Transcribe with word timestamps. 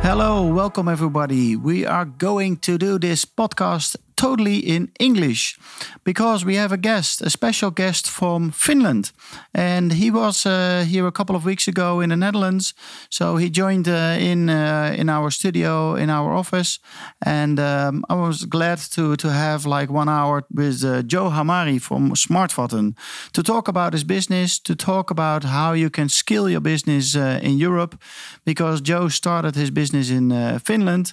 Hello, 0.00 0.46
welcome 0.46 0.88
everybody. 0.88 1.56
We 1.56 1.84
are 1.84 2.04
going 2.04 2.56
to 2.58 2.78
do 2.78 2.98
this 2.98 3.24
podcast 3.24 3.96
totally 4.18 4.58
in 4.58 4.90
English 4.98 5.58
because 6.02 6.44
we 6.44 6.56
have 6.56 6.74
a 6.74 6.76
guest, 6.76 7.22
a 7.22 7.30
special 7.30 7.70
guest 7.70 8.10
from 8.10 8.50
Finland. 8.50 9.12
And 9.52 9.92
he 9.92 10.10
was 10.10 10.44
uh, 10.44 10.84
here 10.90 11.06
a 11.06 11.12
couple 11.12 11.36
of 11.36 11.44
weeks 11.44 11.68
ago 11.68 12.00
in 12.00 12.08
the 12.08 12.16
Netherlands. 12.16 12.74
So 13.08 13.36
he 13.36 13.48
joined 13.50 13.86
uh, 13.86 14.16
in 14.18 14.48
uh, 14.48 14.98
in 14.98 15.08
our 15.08 15.30
studio, 15.30 15.96
in 15.96 16.10
our 16.10 16.32
office. 16.32 16.80
And 17.18 17.58
um, 17.58 18.04
I 18.08 18.14
was 18.14 18.46
glad 18.48 18.78
to, 18.94 19.14
to 19.16 19.28
have 19.28 19.78
like 19.78 19.92
one 19.92 20.10
hour 20.10 20.42
with 20.50 20.84
uh, 20.84 21.02
Joe 21.06 21.30
Hamari 21.30 21.80
from 21.80 22.14
Smartvatten 22.14 22.96
to 23.30 23.42
talk 23.42 23.68
about 23.68 23.92
his 23.92 24.04
business, 24.04 24.60
to 24.60 24.74
talk 24.74 25.10
about 25.10 25.44
how 25.44 25.74
you 25.74 25.90
can 25.90 26.08
scale 26.08 26.48
your 26.50 26.62
business 26.62 27.14
uh, 27.14 27.38
in 27.42 27.60
Europe. 27.62 27.96
Because 28.44 28.82
Joe 28.82 29.08
started 29.08 29.54
his 29.54 29.70
business 29.70 30.10
in 30.10 30.32
uh, 30.32 30.58
Finland 30.64 31.12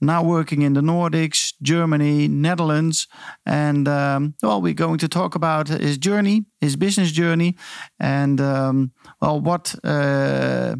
now 0.00 0.22
working 0.22 0.62
in 0.62 0.72
the 0.72 0.80
Nordics, 0.80 1.52
Germany, 1.62 2.28
Netherlands. 2.28 3.06
And 3.44 3.86
um, 3.88 4.34
well, 4.42 4.60
we're 4.60 4.74
going 4.74 4.98
to 4.98 5.08
talk 5.08 5.34
about 5.34 5.68
his 5.68 5.98
journey, 5.98 6.44
his 6.60 6.76
business 6.76 7.12
journey, 7.12 7.56
and 7.98 8.40
um, 8.40 8.92
well, 9.20 9.40
what 9.40 9.74
uh, 9.84 10.76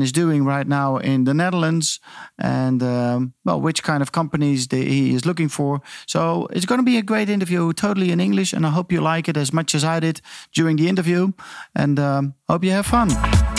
is 0.00 0.12
doing 0.12 0.44
right 0.44 0.66
now 0.66 0.96
in 0.96 1.24
the 1.24 1.34
Netherlands, 1.34 2.00
and 2.38 2.82
um, 2.82 3.34
well, 3.44 3.60
which 3.60 3.82
kind 3.82 4.02
of 4.02 4.10
companies 4.10 4.68
they, 4.68 4.84
he 4.84 5.14
is 5.14 5.26
looking 5.26 5.48
for. 5.48 5.80
So 6.06 6.48
it's 6.52 6.66
going 6.66 6.80
to 6.80 6.84
be 6.84 6.96
a 6.96 7.02
great 7.02 7.28
interview, 7.28 7.72
totally 7.72 8.10
in 8.10 8.20
English, 8.20 8.54
and 8.54 8.66
I 8.66 8.70
hope 8.70 8.92
you 8.92 9.00
like 9.00 9.28
it 9.28 9.36
as 9.36 9.52
much 9.52 9.74
as 9.74 9.84
I 9.84 10.00
did 10.00 10.20
during 10.52 10.76
the 10.76 10.88
interview, 10.88 11.32
and 11.74 11.98
um, 11.98 12.34
hope 12.48 12.64
you 12.64 12.72
have 12.72 12.86
fun. 12.86 13.55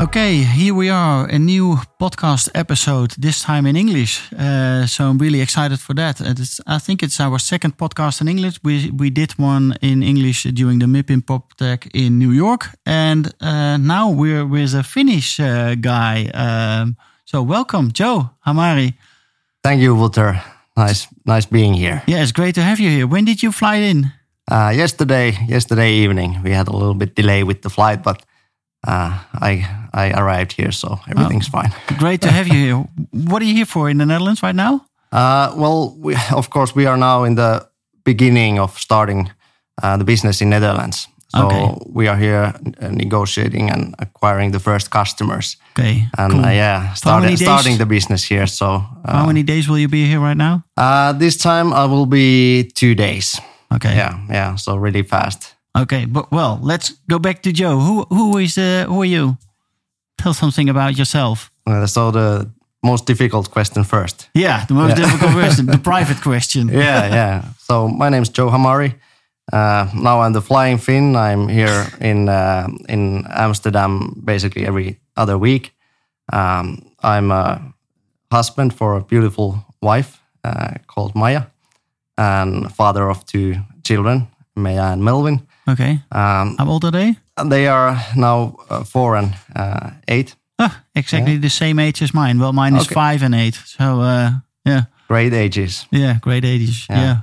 Okay, 0.00 0.44
here 0.44 0.74
we 0.74 0.90
are, 0.90 1.26
a 1.26 1.38
new 1.40 1.76
podcast 1.98 2.48
episode, 2.54 3.10
this 3.18 3.42
time 3.42 3.66
in 3.66 3.76
English. 3.76 4.32
Uh, 4.32 4.86
so 4.86 5.04
I'm 5.08 5.18
really 5.18 5.40
excited 5.40 5.80
for 5.80 5.92
that. 5.94 6.20
It's, 6.20 6.60
I 6.68 6.78
think 6.78 7.02
it's 7.02 7.18
our 7.18 7.40
second 7.40 7.76
podcast 7.76 8.20
in 8.20 8.28
English. 8.28 8.60
We 8.62 8.92
we 8.96 9.10
did 9.10 9.32
one 9.38 9.74
in 9.80 10.02
English 10.02 10.44
during 10.54 10.78
the 10.78 10.86
MIPIM 10.86 11.22
PropTech 11.22 11.88
in 11.92 12.16
New 12.16 12.30
York, 12.30 12.70
and 12.84 13.26
uh, 13.40 13.76
now 13.76 14.08
we're 14.08 14.46
with 14.46 14.72
a 14.74 14.82
Finnish 14.82 15.40
uh, 15.40 15.74
guy. 15.74 16.30
Um, 16.32 16.96
so 17.24 17.42
welcome, 17.42 17.90
Joe 17.90 18.30
Hamari. 18.46 18.94
Thank 19.62 19.82
you, 19.82 19.96
Walter. 19.96 20.40
Nice, 20.76 21.08
nice 21.24 21.48
being 21.48 21.74
here. 21.74 22.02
Yeah, 22.06 22.22
it's 22.22 22.32
great 22.32 22.54
to 22.54 22.62
have 22.62 22.78
you 22.78 22.90
here. 22.90 23.06
When 23.08 23.24
did 23.24 23.42
you 23.42 23.50
fly 23.50 23.76
in? 23.82 24.12
Uh, 24.48 24.72
yesterday, 24.76 25.36
yesterday 25.48 25.92
evening, 25.92 26.40
we 26.44 26.54
had 26.54 26.68
a 26.68 26.72
little 26.72 26.94
bit 26.94 27.16
delay 27.16 27.42
with 27.42 27.62
the 27.62 27.70
flight, 27.70 28.02
but 28.04 28.22
uh, 28.88 29.10
I 29.50 29.66
I 29.94 30.10
arrived 30.20 30.52
here, 30.56 30.72
so 30.72 30.88
everything's 31.08 31.48
Oh. 31.48 31.60
fine. 31.60 31.72
Great 31.98 32.20
to 32.20 32.28
have 32.30 32.46
you 32.48 32.58
here. 32.66 32.84
What 33.30 33.42
are 33.42 33.46
you 33.46 33.54
here 33.56 33.66
for 33.66 33.90
in 33.90 33.98
the 33.98 34.04
Netherlands 34.06 34.42
right 34.42 34.56
now? 34.56 34.80
Uh, 35.12 35.52
well, 35.56 35.94
we, 36.04 36.16
of 36.34 36.48
course, 36.50 36.74
we 36.76 36.86
are 36.88 36.96
now 36.98 37.24
in 37.24 37.34
the 37.34 37.66
beginning 38.04 38.58
of 38.60 38.78
starting 38.78 39.30
uh, 39.82 39.96
the 39.98 40.04
business 40.04 40.40
in 40.40 40.48
Netherlands. 40.50 41.08
So 41.36 41.44
Okay. 41.46 41.74
we 41.94 42.08
are 42.08 42.16
here 42.18 42.52
uh, 42.82 42.88
negotiating 42.90 43.70
and 43.70 43.94
acquiring 43.98 44.52
the 44.52 44.58
first 44.60 44.88
customers, 44.90 45.56
Okay, 45.78 46.08
and 46.18 46.32
cool. 46.32 46.44
uh, 46.44 46.50
yeah, 46.52 46.94
starting 46.94 47.36
starting 47.36 47.78
the 47.78 47.86
business 47.86 48.28
here. 48.30 48.46
So 48.46 48.66
uh, 48.66 49.12
How 49.12 49.26
many 49.26 49.42
days 49.42 49.66
will 49.68 49.78
you 49.78 49.88
be 49.88 50.06
here 50.06 50.20
right 50.20 50.36
now? 50.36 50.62
uh, 50.80 51.18
this 51.18 51.36
time 51.36 51.72
I 51.72 51.84
will 51.86 52.06
be 52.06 52.64
two 52.74 52.94
days. 52.94 53.40
Okay. 53.74 53.94
Yeah, 53.96 54.18
yeah. 54.30 54.56
So 54.56 54.76
really 54.80 55.02
fast. 55.04 55.54
Okay, 55.82 56.06
but 56.06 56.30
well, 56.30 56.58
let's 56.62 56.92
go 57.10 57.18
back 57.18 57.42
to 57.42 57.52
Joe. 57.52 57.78
Who 57.78 58.04
who 58.10 58.38
is 58.38 58.56
uh, 58.58 58.84
who 58.88 59.00
are 59.02 59.08
you? 59.08 59.36
Tell 60.22 60.34
something 60.34 60.68
about 60.70 60.96
yourself. 60.98 61.50
Uh, 61.66 61.86
so 61.86 62.10
the 62.10 62.46
most 62.82 63.06
difficult 63.06 63.50
question 63.50 63.84
first. 63.84 64.28
Yeah, 64.34 64.64
the 64.66 64.74
most 64.74 64.88
Yeah. 64.96 65.04
difficult 65.04 65.32
question, 65.40 65.66
the 65.66 65.78
private 65.78 66.20
question. 66.22 66.68
yeah, 66.68 67.08
yeah. 67.14 67.42
So 67.58 67.88
my 67.88 68.08
name's 68.10 68.28
Joe 68.38 68.50
Hamari. 68.50 68.94
Uh, 69.52 69.86
now 69.94 70.20
I'm 70.20 70.32
the 70.32 70.40
Flying 70.42 70.78
Finn. 70.78 71.16
I'm 71.16 71.48
here 71.48 71.86
in 72.00 72.28
uh, 72.28 72.66
in 72.88 73.24
Amsterdam 73.30 74.14
basically 74.24 74.66
every 74.66 74.98
other 75.16 75.36
week. 75.38 75.72
Um, 76.32 76.82
I'm 77.02 77.30
a 77.30 77.60
husband 78.36 78.72
for 78.72 78.96
a 78.96 79.00
beautiful 79.00 79.54
wife 79.82 80.20
uh, 80.44 80.70
called 80.86 81.14
Maya, 81.14 81.42
and 82.16 82.66
father 82.74 83.08
of 83.10 83.24
two 83.24 83.54
children, 83.82 84.26
Maya 84.54 84.92
and 84.92 85.02
Melvin. 85.02 85.40
Okay. 85.68 86.00
Um, 86.12 86.56
How 86.58 86.66
old 86.68 86.84
are 86.84 86.90
they? 86.92 87.16
they 87.48 87.66
are 87.68 87.96
now 88.16 88.56
uh, 88.70 88.84
four 88.84 89.16
and 89.16 89.34
uh, 89.56 89.90
eight. 90.08 90.36
Ah, 90.58 90.82
exactly 90.94 91.38
the 91.38 91.48
same 91.50 91.78
age 91.78 92.02
as 92.02 92.12
mine. 92.12 92.38
Well, 92.40 92.52
mine 92.52 92.76
is 92.76 92.84
Okay. 92.86 92.94
five 92.94 93.22
and 93.24 93.34
eight. 93.34 93.54
So 93.64 94.00
uh, 94.00 94.30
yeah, 94.64 94.82
Great 95.08 95.32
ages. 95.32 95.86
yeah, 95.92 96.18
great 96.20 96.44
ages. 96.44 96.86
Yeah. 96.90 97.00
Yeah. 97.00 97.16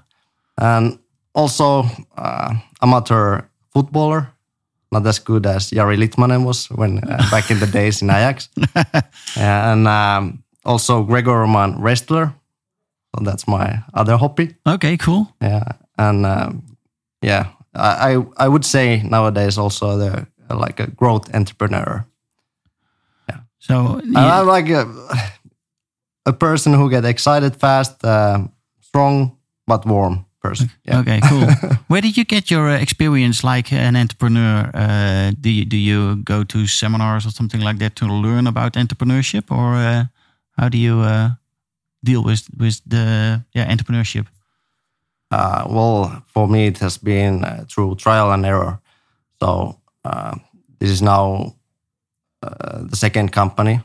and 0.58 1.00
also 1.34 1.86
uh, 2.18 2.54
amateur 2.82 3.42
footballer. 3.74 4.28
Not 4.92 5.06
as 5.08 5.20
good 5.20 5.46
as 5.46 5.72
Jari 5.72 5.98
Litmanen 5.98 6.46
was 6.46 6.68
when 6.70 7.00
uh, 7.00 7.18
back 7.32 7.50
in 7.52 7.60
the 7.60 7.68
days 7.68 8.02
in 8.02 8.10
Ajax. 8.10 8.50
Yeah, 9.38 9.72
and 9.74 9.88
um, 9.88 10.44
also 10.64 11.04
Greco-Roman 11.04 11.82
wrestler. 11.82 12.34
So 13.16 13.24
that's 13.26 13.48
my 13.48 13.80
other 13.94 14.18
hobby. 14.18 14.56
Okay, 14.66 14.98
cool. 14.98 15.28
Yeah, 15.42 15.64
and 15.98 16.26
um, 16.26 16.64
yeah, 17.22 17.46
I, 17.76 18.26
I 18.38 18.48
would 18.48 18.66
say 18.66 19.02
nowadays 19.04 19.58
also 19.58 19.98
the 19.98 20.28
like 20.50 20.80
a 20.80 20.88
growth 20.88 21.34
entrepreneur. 21.34 22.06
Yeah. 23.30 23.40
So 23.60 24.00
And 24.04 24.18
I'm 24.18 24.48
like 24.48 24.70
a, 24.70 24.86
a 26.26 26.34
person 26.34 26.74
who 26.74 26.90
get 26.90 27.06
excited 27.06 27.56
fast, 27.56 28.04
uh, 28.04 28.48
strong 28.82 29.38
but 29.68 29.86
warm 29.86 30.26
person. 30.42 30.70
Yeah. 30.84 31.00
Okay, 31.00 31.20
cool. 31.30 31.48
Where 31.88 32.02
did 32.02 32.18
you 32.18 32.26
get 32.26 32.52
your 32.52 32.70
uh, 32.70 32.78
experience 32.78 33.44
like 33.44 33.72
an 33.74 33.96
entrepreneur? 33.96 34.70
Uh, 34.74 35.32
do 35.42 35.50
you 35.50 35.66
do 35.66 35.78
you 35.78 36.18
go 36.24 36.44
to 36.44 36.68
seminars 36.68 37.26
or 37.26 37.32
something 37.32 37.62
like 37.62 37.80
that 37.80 37.96
to 37.96 38.06
learn 38.06 38.48
about 38.48 38.74
entrepreneurship, 38.74 39.52
or 39.52 39.76
uh, 39.76 40.06
how 40.58 40.70
do 40.70 40.78
you 40.78 41.02
uh, 41.02 41.30
deal 42.04 42.24
with 42.24 42.48
with 42.58 42.82
the 42.86 43.44
yeah 43.54 43.72
entrepreneurship? 43.76 44.28
Uh, 45.32 45.66
well, 45.70 46.24
for 46.28 46.48
me, 46.48 46.68
it 46.68 46.78
has 46.80 46.98
been 46.98 47.44
uh, 47.44 47.66
through 47.70 47.96
trial 47.96 48.32
and 48.32 48.46
error. 48.46 48.80
So 49.42 49.80
uh, 50.04 50.36
this 50.80 50.90
is 50.90 51.02
now 51.02 51.56
uh, 52.44 52.84
the 52.90 52.96
second 52.96 53.32
company 53.32 53.80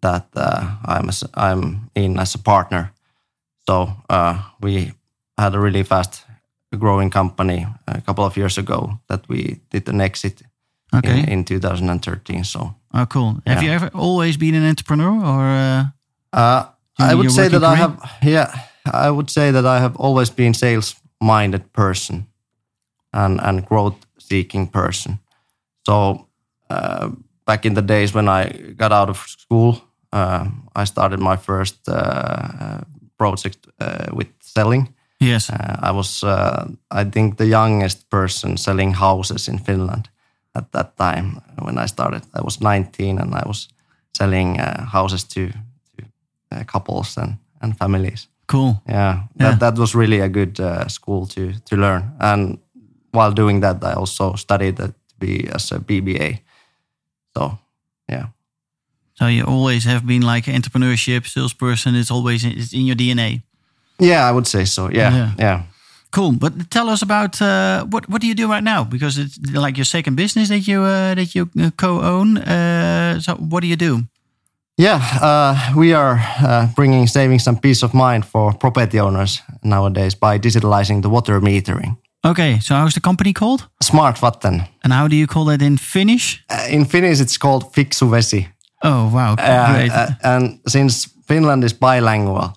that 0.00 0.26
uh, 0.36 0.76
I'm 0.84 1.08
as, 1.08 1.24
I'm 1.34 1.90
in 1.94 2.18
as 2.18 2.34
a 2.34 2.38
partner. 2.38 2.92
So 3.68 3.88
uh, 4.10 4.42
we 4.60 4.92
had 5.38 5.54
a 5.54 5.58
really 5.60 5.82
fast 5.84 6.24
growing 6.78 7.10
company 7.10 7.66
a 7.86 8.00
couple 8.02 8.24
of 8.24 8.36
years 8.36 8.58
ago 8.58 9.00
that 9.08 9.26
we 9.28 9.60
did 9.70 9.88
an 9.88 10.00
exit 10.00 10.42
Okay. 10.94 11.20
in, 11.20 11.28
in 11.28 11.44
2013. 11.44 12.44
So 12.44 12.74
Oh, 12.94 13.06
cool. 13.06 13.36
Have 13.46 13.62
you 13.62 13.70
ever 13.70 13.90
always 13.94 14.36
been 14.36 14.54
an 14.54 14.64
entrepreneur, 14.68 15.10
or 15.24 15.42
uh, 15.44 15.84
Uh, 16.32 16.64
I 16.98 17.14
would 17.14 17.30
say 17.30 17.48
that 17.48 17.62
I 17.62 17.74
have, 17.76 17.98
yeah, 18.22 18.54
I 18.92 19.10
would 19.10 19.30
say 19.30 19.52
that 19.52 19.64
I 19.64 19.80
have 19.80 19.96
always 19.96 20.30
been 20.30 20.50
a 20.50 20.54
sales-minded 20.54 21.72
person 21.72 22.26
and 23.12 23.40
and 23.40 23.66
growth-seeking 23.66 24.70
person. 24.70 25.18
So 25.86 26.26
uh, 26.70 27.10
back 27.44 27.64
in 27.64 27.74
the 27.74 27.82
days 27.82 28.14
when 28.14 28.28
I 28.28 28.74
got 28.76 28.92
out 28.92 29.08
of 29.08 29.16
school, 29.16 29.80
uh, 30.12 30.44
I 30.82 30.84
started 30.84 31.20
my 31.20 31.36
first 31.36 31.88
uh, 31.88 32.80
project 33.16 33.66
uh, 33.80 34.06
with 34.12 34.28
selling. 34.40 34.94
yes? 35.20 35.50
Uh, 35.50 35.76
I 35.82 35.92
was, 35.92 36.22
uh, 36.22 36.64
I 36.90 37.04
think, 37.10 37.36
the 37.36 37.46
youngest 37.46 38.10
person 38.10 38.56
selling 38.56 38.94
houses 38.94 39.48
in 39.48 39.58
Finland 39.58 40.08
at 40.54 40.72
that 40.72 40.96
time 40.96 41.40
when 41.62 41.78
I 41.78 41.86
started. 41.86 42.22
I 42.34 42.42
was 42.42 42.60
19 42.60 43.18
and 43.18 43.34
I 43.34 43.42
was 43.46 43.68
selling 44.18 44.60
uh, 44.60 44.86
houses 44.92 45.24
to, 45.24 45.48
to 45.48 46.04
uh, 46.52 46.64
couples 46.64 47.18
and, 47.18 47.36
and 47.60 47.76
families. 47.78 48.28
Cool. 48.46 48.80
Yeah, 48.88 49.22
that, 49.36 49.44
Yeah. 49.44 49.58
that 49.58 49.78
was 49.78 49.94
really 49.94 50.20
a 50.20 50.28
good 50.28 50.60
uh, 50.60 50.86
school 50.88 51.26
to, 51.26 51.52
to 51.64 51.76
learn. 51.76 52.12
And 52.20 52.58
while 53.12 53.32
doing 53.32 53.60
that, 53.60 53.82
I 53.82 53.92
also 53.94 54.34
studied 54.36 54.76
to 54.76 54.94
be 55.18 55.48
as 55.54 55.72
a 55.72 55.78
BBA. 55.78 56.40
So 57.36 57.58
Yeah. 58.08 58.26
So 59.18 59.26
you 59.28 59.44
always 59.46 59.84
have 59.84 60.06
been 60.06 60.22
like 60.22 60.44
entrepreneurship, 60.52 61.26
salesperson. 61.26 61.94
It's 61.96 62.10
always 62.10 62.44
in, 62.44 62.52
it's 62.52 62.72
in 62.72 62.86
your 62.86 62.96
DNA. 62.96 63.42
Yeah, 63.98 64.28
I 64.28 64.32
would 64.32 64.46
say 64.46 64.64
so. 64.66 64.90
Yeah. 64.90 65.14
Yeah. 65.14 65.30
Yeah. 65.38 65.62
Cool. 66.10 66.32
But 66.32 66.52
tell 66.70 66.88
us 66.88 67.02
about 67.02 67.40
uh, 67.42 67.84
what 67.90 68.08
what 68.08 68.20
do 68.20 68.26
you 68.26 68.34
do 68.34 68.46
right 68.52 68.62
now? 68.64 68.84
Because 68.84 69.18
it's 69.18 69.38
like 69.54 69.76
your 69.78 69.84
second 69.86 70.16
business 70.16 70.48
that 70.48 70.66
you 70.66 70.82
uh, 70.82 71.14
that 71.14 71.34
you 71.34 71.48
uh, 71.58 71.70
co-own. 71.76 72.38
Uh, 72.38 73.20
so 73.20 73.34
what 73.36 73.60
do 73.62 73.66
you 73.66 73.76
do? 73.76 74.02
Yeah, 74.78 75.00
uh, 75.22 75.72
we 75.74 75.94
are 75.94 76.20
uh, 76.44 76.66
bringing 76.74 77.06
savings 77.08 77.46
and 77.46 77.60
peace 77.60 77.82
of 77.82 77.94
mind 77.94 78.24
for 78.26 78.52
property 78.52 79.00
owners 79.00 79.42
nowadays 79.62 80.14
by 80.14 80.38
digitalizing 80.38 81.00
the 81.02 81.08
water 81.08 81.40
metering. 81.40 81.96
Okay. 82.24 82.58
So 82.60 82.74
how's 82.74 82.92
the 82.94 83.00
company 83.00 83.32
called? 83.32 83.68
Smart 83.82 84.16
Vatten. 84.18 84.68
And 84.84 84.92
how 84.92 85.08
do 85.08 85.16
you 85.16 85.26
call 85.26 85.48
it 85.50 85.62
in 85.62 85.78
Finnish? 85.78 86.44
Uh, 86.50 86.66
in 86.70 86.84
Finnish, 86.84 87.20
it's 87.20 87.38
called 87.38 87.72
Fiksu 87.72 88.08
Vesi. 88.10 88.46
Oh 88.82 89.10
wow, 89.14 89.32
Uh, 89.38 89.72
great. 89.72 89.90
uh, 89.92 90.08
and 90.22 90.58
since 90.68 91.08
Finland 91.26 91.64
is 91.64 91.72
bilingual, 91.72 92.52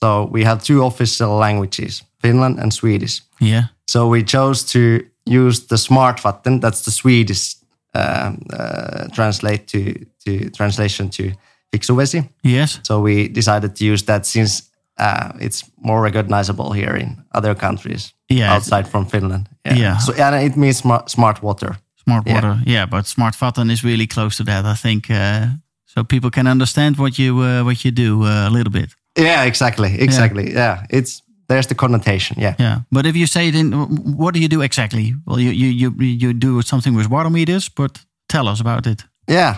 so 0.00 0.28
we 0.32 0.44
have 0.44 0.62
two 0.62 0.84
official 0.86 1.36
languages, 1.38 2.04
Finland 2.22 2.58
and 2.58 2.72
Swedish. 2.72 3.22
yeah. 3.40 3.62
So 3.86 4.08
we 4.12 4.22
chose 4.24 4.64
to 4.72 4.78
use 5.24 5.66
the 5.66 5.76
Smartvatten. 5.76 6.60
That's 6.60 6.80
the 6.82 6.90
Swedish 6.90 7.56
um, 7.94 8.38
uh, 8.52 9.08
translate 9.14 9.64
to, 9.66 9.92
to 10.24 10.50
translation 10.50 11.08
to 11.10 11.22
Fiksuvesi. 11.70 12.22
Yes. 12.42 12.80
So 12.82 13.00
we 13.02 13.28
decided 13.28 13.74
to 13.76 13.84
use 13.84 14.04
that 14.04 14.26
since 14.26 14.62
uh, 15.00 15.32
it's 15.40 15.64
more 15.76 16.02
recognizable 16.02 16.72
here 16.72 16.96
in 16.96 17.16
other 17.34 17.54
countries 17.54 18.14
Yeah. 18.28 18.54
outside 18.56 18.88
from 18.88 19.06
Finland. 19.06 19.48
Yeah. 19.64 19.98
So 19.98 20.12
and 20.12 20.34
it 20.34 20.56
means 20.56 20.76
smart, 20.78 21.10
smart 21.10 21.40
water. 21.42 21.76
Smart 22.04 22.26
Yeah. 22.26 22.34
water. 22.34 22.62
Yeah, 22.66 22.86
but 22.90 23.06
smart 23.06 23.34
Vatten 23.36 23.70
is 23.70 23.82
really 23.82 24.06
close 24.06 24.36
to 24.36 24.44
that. 24.44 24.64
I 24.64 24.74
think 24.80 25.06
uh, 25.10 25.46
so. 25.84 26.04
People 26.04 26.30
can 26.30 26.46
understand 26.46 26.96
what 26.96 27.16
you 27.18 27.38
uh, 27.42 27.62
what 27.64 27.84
you 27.84 27.92
do 27.94 28.22
uh, 28.24 28.46
a 28.46 28.50
little 28.50 28.72
bit. 28.72 28.94
Yeah, 29.18 29.46
exactly, 29.46 29.94
exactly. 30.00 30.52
Yeah. 30.52 30.84
it's 30.90 31.22
there's 31.48 31.66
the 31.66 31.74
connotation. 31.74 32.36
Yeah. 32.40 32.54
Yeah, 32.58 32.76
but 32.90 33.04
if 33.06 33.14
you 33.16 33.26
say 33.26 33.48
it 33.48 33.54
in, 33.54 33.72
what 34.16 34.34
do 34.34 34.38
you 34.40 34.48
do 34.48 34.62
exactly? 34.62 35.14
Well, 35.24 35.38
you 35.40 35.50
you 35.50 35.70
you 35.70 35.94
you 35.98 36.32
do 36.38 36.62
something 36.62 36.96
with 36.96 37.08
water 37.08 37.30
meters, 37.30 37.70
but 37.74 38.06
tell 38.26 38.48
us 38.48 38.60
about 38.60 38.86
it. 38.86 39.04
Yeah. 39.30 39.54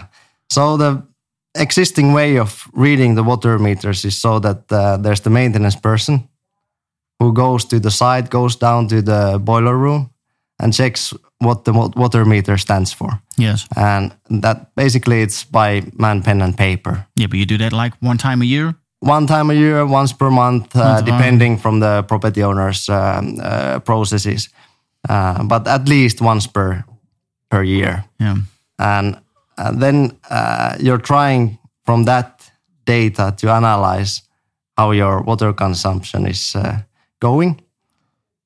So 0.52 0.76
the 0.76 1.02
existing 1.60 2.12
way 2.14 2.38
of 2.38 2.68
reading 2.72 3.14
the 3.16 3.22
water 3.22 3.58
meters 3.58 4.04
is 4.04 4.20
so 4.20 4.38
that 4.40 4.70
uh, 4.72 4.96
there's 5.02 5.20
the 5.20 5.30
maintenance 5.30 5.76
person 5.80 6.28
who 7.18 7.32
goes 7.32 7.64
to 7.66 7.78
the 7.80 7.90
site, 7.90 8.30
goes 8.30 8.56
down 8.56 8.88
to 8.88 9.02
the 9.02 9.38
boiler 9.38 9.76
room, 9.76 10.10
and 10.58 10.72
checks 10.72 11.14
what 11.38 11.64
the 11.64 11.72
water 11.72 12.24
meter 12.24 12.58
stands 12.58 12.92
for. 12.92 13.08
Yes. 13.38 13.66
And 13.76 14.12
that 14.42 14.74
basically 14.74 15.22
it's 15.22 15.44
by 15.44 15.82
man, 15.98 16.22
pen, 16.22 16.42
and 16.42 16.56
paper. 16.56 17.06
Yeah, 17.16 17.28
but 17.28 17.38
you 17.38 17.46
do 17.46 17.58
that 17.58 17.72
like 17.72 17.94
one 18.00 18.18
time 18.18 18.42
a 18.42 18.46
year. 18.46 18.74
One 19.02 19.26
time 19.26 19.50
a 19.50 19.54
year, 19.54 19.86
once 19.86 20.12
per 20.12 20.30
month, 20.30 20.76
uh, 20.76 21.00
depending 21.00 21.58
from 21.58 21.80
the 21.80 22.02
property 22.02 22.42
owner's 22.42 22.86
um, 22.88 23.38
uh, 23.42 23.78
processes, 23.80 24.50
uh, 25.08 25.42
but 25.44 25.66
at 25.66 25.88
least 25.88 26.20
once 26.20 26.46
per 26.46 26.84
per 27.50 27.62
year 27.64 28.04
Yeah. 28.18 28.36
and 28.78 29.16
then 29.72 30.18
uh, 30.30 30.76
you're 30.80 31.02
trying 31.02 31.58
from 31.84 32.04
that 32.04 32.50
data 32.84 33.34
to 33.36 33.50
analyze 33.50 34.22
how 34.76 34.92
your 34.92 35.22
water 35.22 35.52
consumption 35.52 36.26
is 36.26 36.54
uh, 36.56 36.78
going. 37.20 37.60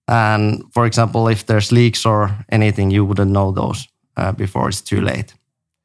And 0.09 0.65
for 0.73 0.87
example, 0.87 1.29
if 1.29 1.45
there's 1.47 1.71
leaks 1.73 2.07
or 2.07 2.31
anything, 2.49 2.91
you 2.91 3.05
wouldn't 3.05 3.31
know 3.31 3.53
those 3.53 3.89
uh, 4.17 4.33
before 4.33 4.69
it's 4.69 4.83
too 4.83 5.01
late. 5.01 5.35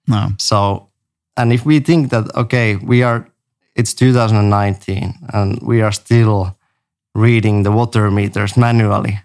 No. 0.07 0.29
So, 0.37 0.89
and 1.35 1.53
if 1.53 1.65
we 1.65 1.79
think 1.79 2.09
that, 2.09 2.35
okay, 2.35 2.75
we 2.75 3.03
are, 3.03 3.27
it's 3.75 3.93
2019 3.93 5.13
and 5.33 5.59
we 5.61 5.81
are 5.81 5.91
still 5.91 6.57
reading 7.15 7.63
the 7.63 7.71
water 7.71 8.11
meters 8.11 8.57
manually, 8.57 9.19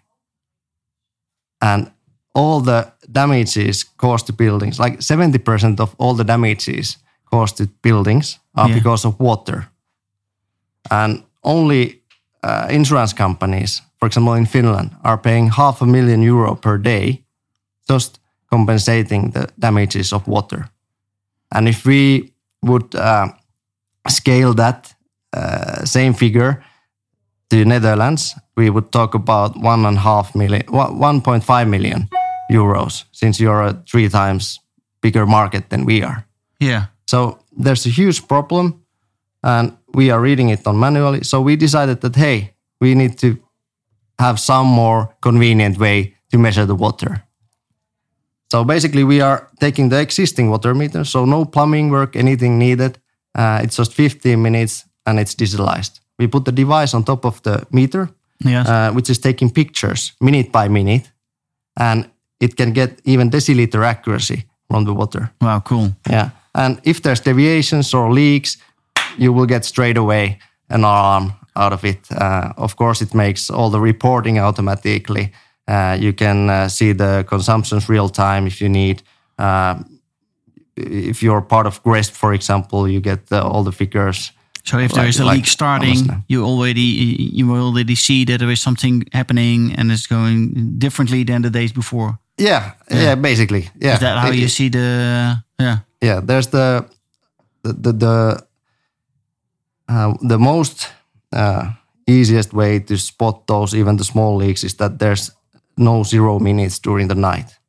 and 1.60 1.90
all 2.34 2.60
the 2.60 2.92
damages 3.14 3.84
caused 3.96 4.26
to 4.26 4.32
buildings, 4.32 4.78
like 4.78 4.98
70% 5.00 5.80
of 5.80 5.94
all 5.98 6.14
the 6.16 6.24
damages 6.24 6.98
caused 7.30 7.56
to 7.56 7.66
buildings 7.82 8.38
are 8.54 8.68
Yeah. 8.68 8.74
because 8.78 9.08
of 9.08 9.14
water. 9.18 9.68
And 10.90 11.22
only 11.42 12.02
uh, 12.42 12.66
insurance 12.70 13.14
companies, 13.16 13.82
for 13.98 14.06
example, 14.06 14.34
in 14.38 14.46
Finland, 14.46 14.90
are 15.02 15.18
paying 15.18 15.50
half 15.50 15.82
a 15.82 15.86
million 15.86 16.22
euro 16.22 16.54
per 16.54 16.78
day 16.78 17.22
just 17.90 18.20
compensating 18.50 19.32
the 19.32 19.46
damages 19.58 20.12
of 20.12 20.26
water. 20.26 20.68
And 21.50 21.68
if 21.68 21.84
we 21.86 22.32
would 22.62 22.94
uh, 22.94 23.28
scale 24.08 24.54
that 24.54 24.94
uh, 25.36 25.84
same 25.84 26.12
figure 26.14 26.62
to 27.50 27.64
Netherlands, 27.64 28.34
we 28.56 28.70
would 28.70 28.90
talk 28.90 29.14
about 29.14 29.56
one 29.56 29.86
and 29.88 29.96
a 29.96 30.00
half 30.00 30.34
million, 30.34 30.62
one- 30.70 31.20
1.5 31.22 31.66
million 31.68 32.08
euros, 32.52 33.04
since 33.12 33.40
you're 33.42 33.62
a 33.62 33.72
three 33.90 34.08
times 34.08 34.60
bigger 35.00 35.26
market 35.26 35.68
than 35.68 35.84
we 35.84 36.02
are. 36.02 36.24
Yeah. 36.60 36.86
So 37.06 37.38
there's 37.64 37.86
a 37.86 37.90
huge 37.90 38.26
problem, 38.26 38.82
and 39.42 39.72
we 39.94 40.10
are 40.10 40.20
reading 40.22 40.50
it 40.50 40.66
on 40.66 40.78
manually. 40.78 41.22
So 41.24 41.40
we 41.40 41.56
decided 41.56 42.00
that 42.00 42.16
hey, 42.16 42.54
we 42.80 42.94
need 42.94 43.18
to 43.18 43.36
have 44.18 44.38
some 44.38 44.66
more 44.66 45.08
convenient 45.20 45.78
way 45.78 46.14
to 46.30 46.38
measure 46.38 46.66
the 46.66 46.74
water. 46.74 47.22
So 48.52 48.64
basically, 48.64 49.04
we 49.04 49.20
are 49.22 49.48
taking 49.58 49.90
the 49.90 50.00
existing 50.00 50.50
water 50.50 50.74
meter, 50.74 51.04
so 51.04 51.24
no 51.24 51.44
plumbing 51.44 51.90
work, 51.90 52.16
anything 52.16 52.58
needed. 52.58 52.98
Uh, 53.34 53.60
it's 53.64 53.76
just 53.76 53.92
15 53.92 54.40
minutes, 54.40 54.84
and 55.06 55.18
it's 55.18 55.34
digitalized. 55.34 56.00
We 56.18 56.28
put 56.28 56.44
the 56.44 56.52
device 56.52 56.94
on 56.94 57.04
top 57.04 57.24
of 57.24 57.42
the 57.42 57.66
meter, 57.70 58.08
Yes. 58.44 58.68
uh, 58.68 58.92
which 58.92 59.10
is 59.10 59.18
taking 59.18 59.50
pictures 59.50 60.12
minute 60.20 60.52
by 60.52 60.68
minute, 60.68 61.10
and 61.76 62.08
it 62.40 62.56
can 62.56 62.72
get 62.72 63.00
even 63.04 63.30
deciliter 63.30 63.84
accuracy 63.84 64.44
from 64.70 64.84
the 64.84 64.92
water. 64.94 65.30
wow. 65.40 65.60
Cool. 65.60 65.88
Yeah. 66.10 66.30
And 66.52 66.78
if 66.84 67.00
there's 67.00 67.20
deviations 67.20 67.94
or 67.94 68.12
leaks, 68.12 68.56
you 69.18 69.32
will 69.34 69.46
get 69.46 69.64
straight 69.64 69.96
away 69.98 70.38
an 70.68 70.80
alarm 70.84 71.32
out 71.56 71.72
of 71.72 71.84
it. 71.84 71.98
Uh, 72.10 72.52
of 72.56 72.74
course, 72.76 73.04
it 73.04 73.14
makes 73.14 73.50
all 73.50 73.70
the 73.70 73.80
reporting 73.80 74.38
automatically. 74.38 75.32
Uh, 75.68 75.96
you 76.00 76.12
can 76.12 76.48
uh, 76.50 76.68
see 76.68 76.92
the 76.94 77.24
consumptions 77.28 77.88
real 77.88 78.08
time 78.08 78.46
if 78.46 78.60
you 78.60 78.68
need. 78.68 79.02
Uh, 79.38 79.74
if 80.76 81.22
you're 81.22 81.40
part 81.42 81.66
of 81.66 81.82
GRESB, 81.82 82.10
for 82.10 82.32
example, 82.34 82.88
you 82.88 83.00
get 83.00 83.20
uh, 83.32 83.40
all 83.48 83.62
the 83.64 83.72
figures. 83.72 84.32
So 84.64 84.78
if 84.78 84.92
there 84.92 85.02
Like- 85.04 85.10
is 85.10 85.20
a 85.20 85.24
like 85.24 85.36
leak 85.36 85.46
starting, 85.46 86.24
you 86.28 86.44
already 86.44 86.80
you 87.38 87.46
will 87.46 87.66
already 87.66 87.94
see 87.94 88.24
that 88.24 88.38
there 88.38 88.50
is 88.52 88.60
something 88.62 89.04
happening 89.12 89.74
and 89.78 89.90
it's 89.92 90.06
going 90.06 90.78
differently 90.78 91.24
than 91.24 91.42
the 91.42 91.50
days 91.50 91.72
before. 91.72 92.18
Yeah, 92.40 92.70
yeah, 92.90 93.14
basically, 93.20 93.70
yeah. 93.80 93.94
Is 93.94 94.00
that 94.00 94.18
how 94.18 94.28
It- 94.28 94.38
you 94.38 94.48
see 94.48 94.68
the? 94.70 95.36
Yeah. 95.60 95.78
yeah 96.00 96.20
there's 96.26 96.48
the 96.48 96.84
the 97.62 97.72
the 97.72 97.92
the, 97.92 98.46
uh, 99.88 100.14
the 100.28 100.38
most 100.38 100.92
uh, 101.36 101.66
easiest 102.06 102.52
way 102.52 102.80
to 102.80 102.96
spot 102.96 103.46
those 103.46 103.76
even 103.78 103.96
the 103.96 104.04
small 104.04 104.36
leaks 104.36 104.64
is 104.64 104.74
that 104.74 104.98
there's 104.98 105.30
no 105.76 106.02
zero 106.04 106.38
minutes 106.38 106.80
during 106.80 107.08
the 107.08 107.14
night 107.14 107.60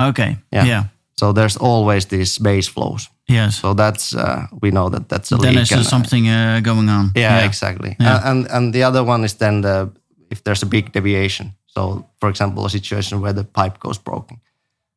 Okay. 0.00 0.36
Yeah. 0.50 0.66
Yeah. 0.66 0.84
so 1.16 1.32
there's 1.32 1.56
always 1.60 2.06
these 2.06 2.38
base 2.42 2.70
flows 2.70 3.08
Yes. 3.28 3.60
so 3.60 3.74
that's 3.74 4.14
uh, 4.14 4.46
we 4.62 4.70
know 4.70 4.90
that 4.90 5.08
that's 5.08 5.32
a 5.32 5.36
then 5.36 5.54
leak 5.54 5.68
there's 5.68 5.86
uh, 5.86 5.90
something 5.90 6.28
uh, 6.28 6.60
going 6.62 6.88
on. 6.88 7.10
yeah, 7.16 7.44
exactly 7.46 7.96
Yeah. 8.00 8.14
Uh, 8.16 8.30
and 8.30 8.46
and 8.50 8.72
the 8.74 8.82
other 8.86 9.02
one 9.04 9.24
is 9.24 9.34
then 9.34 9.62
the 9.62 9.88
if 10.30 10.42
there's 10.42 10.62
a 10.62 10.66
big 10.66 10.92
deviation 10.92 11.52
so 11.74 12.04
for 12.20 12.28
example 12.30 12.64
a 12.64 12.70
situation 12.70 13.20
where 13.22 13.34
the 13.34 13.44
pipe 13.44 13.76
goes 13.80 13.98
broken 13.98 14.36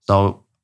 so 0.07 0.15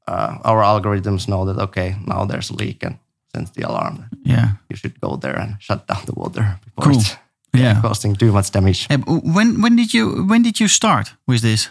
uh, 0.08 0.32
our 0.44 0.62
algorithms 0.64 1.26
know 1.28 1.46
that 1.46 1.58
okay 1.68 1.96
now 2.06 2.26
there's 2.26 2.50
a 2.52 2.56
leak 2.56 2.84
and 2.84 2.96
sends 3.34 3.52
the 3.52 3.64
alarm 3.70 3.96
Yeah. 4.26 4.48
you 4.70 4.76
should 4.76 4.96
go 5.02 5.18
there 5.18 5.38
and 5.42 5.56
shut 5.60 5.88
down 5.88 6.02
the 6.06 6.14
water 6.16 6.44
before 6.66 6.84
Cool. 6.84 7.00
it's 7.02 7.16
Yeah. 7.54 7.82
causing 7.82 8.16
too 8.18 8.32
much 8.32 8.52
damage. 8.52 8.88
When 9.36 9.62
when 9.62 9.76
did 9.76 9.94
you 9.94 10.26
when 10.30 10.42
did 10.44 10.60
you 10.62 10.68
start 10.70 11.16
with 11.28 11.42
this? 11.42 11.70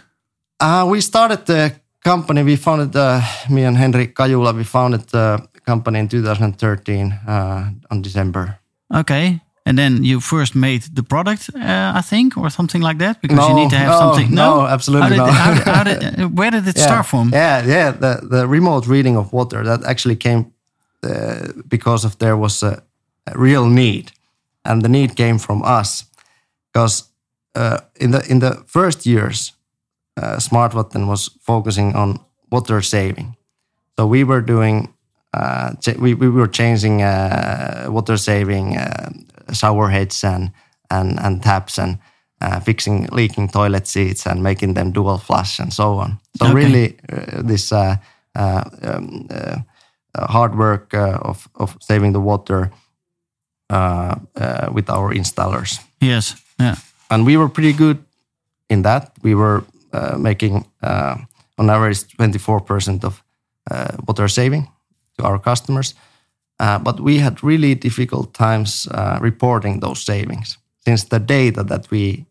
Uh, 0.62 0.84
we 0.92 1.00
started 1.00 1.44
the 1.46 1.72
company. 2.04 2.42
We 2.42 2.56
founded 2.56 2.94
uh, 2.96 3.20
me 3.48 3.64
and 3.66 3.76
Henry 3.78 4.06
Kajula. 4.08 4.52
We 4.54 4.64
founded 4.64 5.00
the 5.08 5.38
company 5.64 5.98
in 5.98 6.08
2013 6.08 7.12
uh, 7.26 7.70
on 7.90 8.02
December. 8.02 8.58
Okay. 8.94 9.40
And 9.66 9.76
then 9.76 10.04
you 10.04 10.20
first 10.20 10.54
made 10.54 10.82
the 10.94 11.02
product, 11.02 11.50
uh, 11.54 11.98
I 11.98 12.02
think, 12.02 12.36
or 12.36 12.50
something 12.50 12.82
like 12.82 12.98
that, 12.98 13.20
because 13.20 13.48
you 13.48 13.54
need 13.54 13.70
to 13.70 13.76
have 13.76 13.88
no, 13.88 13.98
something. 13.98 14.34
no, 14.34 14.66
absolutely 14.66 15.16
not. 15.16 15.30
How 15.30 15.54
did, 15.54 15.64
how 15.64 15.84
did, 16.16 16.38
where 16.38 16.50
did 16.50 16.66
it 16.66 16.78
start 16.78 17.06
from? 17.06 17.30
Yeah, 17.32 17.66
yeah. 17.66 17.92
The 17.92 18.20
the 18.30 18.46
remote 18.46 18.86
reading 18.86 19.16
of 19.16 19.32
water 19.32 19.62
that 19.64 19.84
actually 19.84 20.16
came 20.16 20.44
uh, 21.02 21.52
because 21.68 22.06
of 22.06 22.16
there 22.16 22.36
was 22.36 22.62
a, 22.62 22.82
a 23.26 23.38
real 23.38 23.66
need, 23.66 24.12
and 24.62 24.82
the 24.82 24.88
need 24.88 25.14
came 25.14 25.38
from 25.38 25.62
us 25.62 26.04
because 26.72 27.04
uh, 27.54 27.78
in 27.94 28.10
the 28.10 28.20
in 28.30 28.38
the 28.40 28.64
first 28.66 29.06
years, 29.06 29.52
uh, 30.16 30.38
Smart 30.38 30.74
was 30.74 31.30
focusing 31.40 31.96
on 31.96 32.18
water 32.50 32.82
saving. 32.82 33.36
So 33.98 34.06
we 34.06 34.24
were 34.24 34.40
doing 34.40 34.88
uh, 35.34 35.72
we, 35.98 36.14
we 36.14 36.28
were 36.28 36.48
changing 36.48 37.02
uh, 37.02 37.86
water 37.88 38.16
saving 38.16 38.76
uh, 38.76 39.10
shower 39.52 39.88
heads 39.90 40.24
and, 40.24 40.50
and, 40.90 41.18
and 41.20 41.42
taps 41.42 41.78
and 41.78 41.98
uh, 42.40 42.60
fixing 42.60 43.06
leaking 43.12 43.48
toilet 43.48 43.86
seats 43.86 44.26
and 44.26 44.42
making 44.42 44.74
them 44.74 44.92
dual 44.92 45.18
flush 45.18 45.58
and 45.60 45.72
so 45.72 45.98
on. 45.98 46.18
So 46.36 46.46
Okay. 46.46 46.54
really, 46.54 46.96
uh, 47.12 47.42
this 47.42 47.72
uh, 47.72 47.96
uh, 48.34 48.62
um, 48.82 49.28
uh, 49.30 49.58
hard 50.26 50.54
work 50.56 50.94
uh, 50.94 51.18
of, 51.22 51.48
of 51.54 51.76
saving 51.80 52.12
the 52.12 52.20
water 52.20 52.70
uh, 53.70 54.14
uh, 54.36 54.68
with 54.72 54.90
our 54.90 55.14
installers 55.14 55.78
Yes. 56.00 56.34
Yeah. 56.58 56.76
and 57.10 57.26
we 57.26 57.36
were 57.36 57.48
pretty 57.48 57.72
good 57.72 57.98
in 58.68 58.82
that. 58.82 59.12
We 59.22 59.34
were 59.34 59.64
uh, 59.92 60.16
making 60.18 60.64
uh, 60.82 61.16
on 61.58 61.70
average 61.70 62.04
24% 62.18 63.04
of 63.04 63.22
uh, 63.70 63.96
water 64.06 64.28
saving 64.28 64.68
to 65.18 65.24
our 65.24 65.38
customers, 65.38 65.94
but 66.84 67.00
we 67.00 67.18
had 67.18 67.42
really 67.42 67.74
difficult 67.74 68.32
times 68.34 68.86
uh, 68.90 69.18
reporting 69.22 69.80
those 69.80 70.00
savings 70.04 70.58
since 70.84 71.04
the 71.08 71.18
data 71.18 71.62
that 71.64 71.90
we 71.90 72.24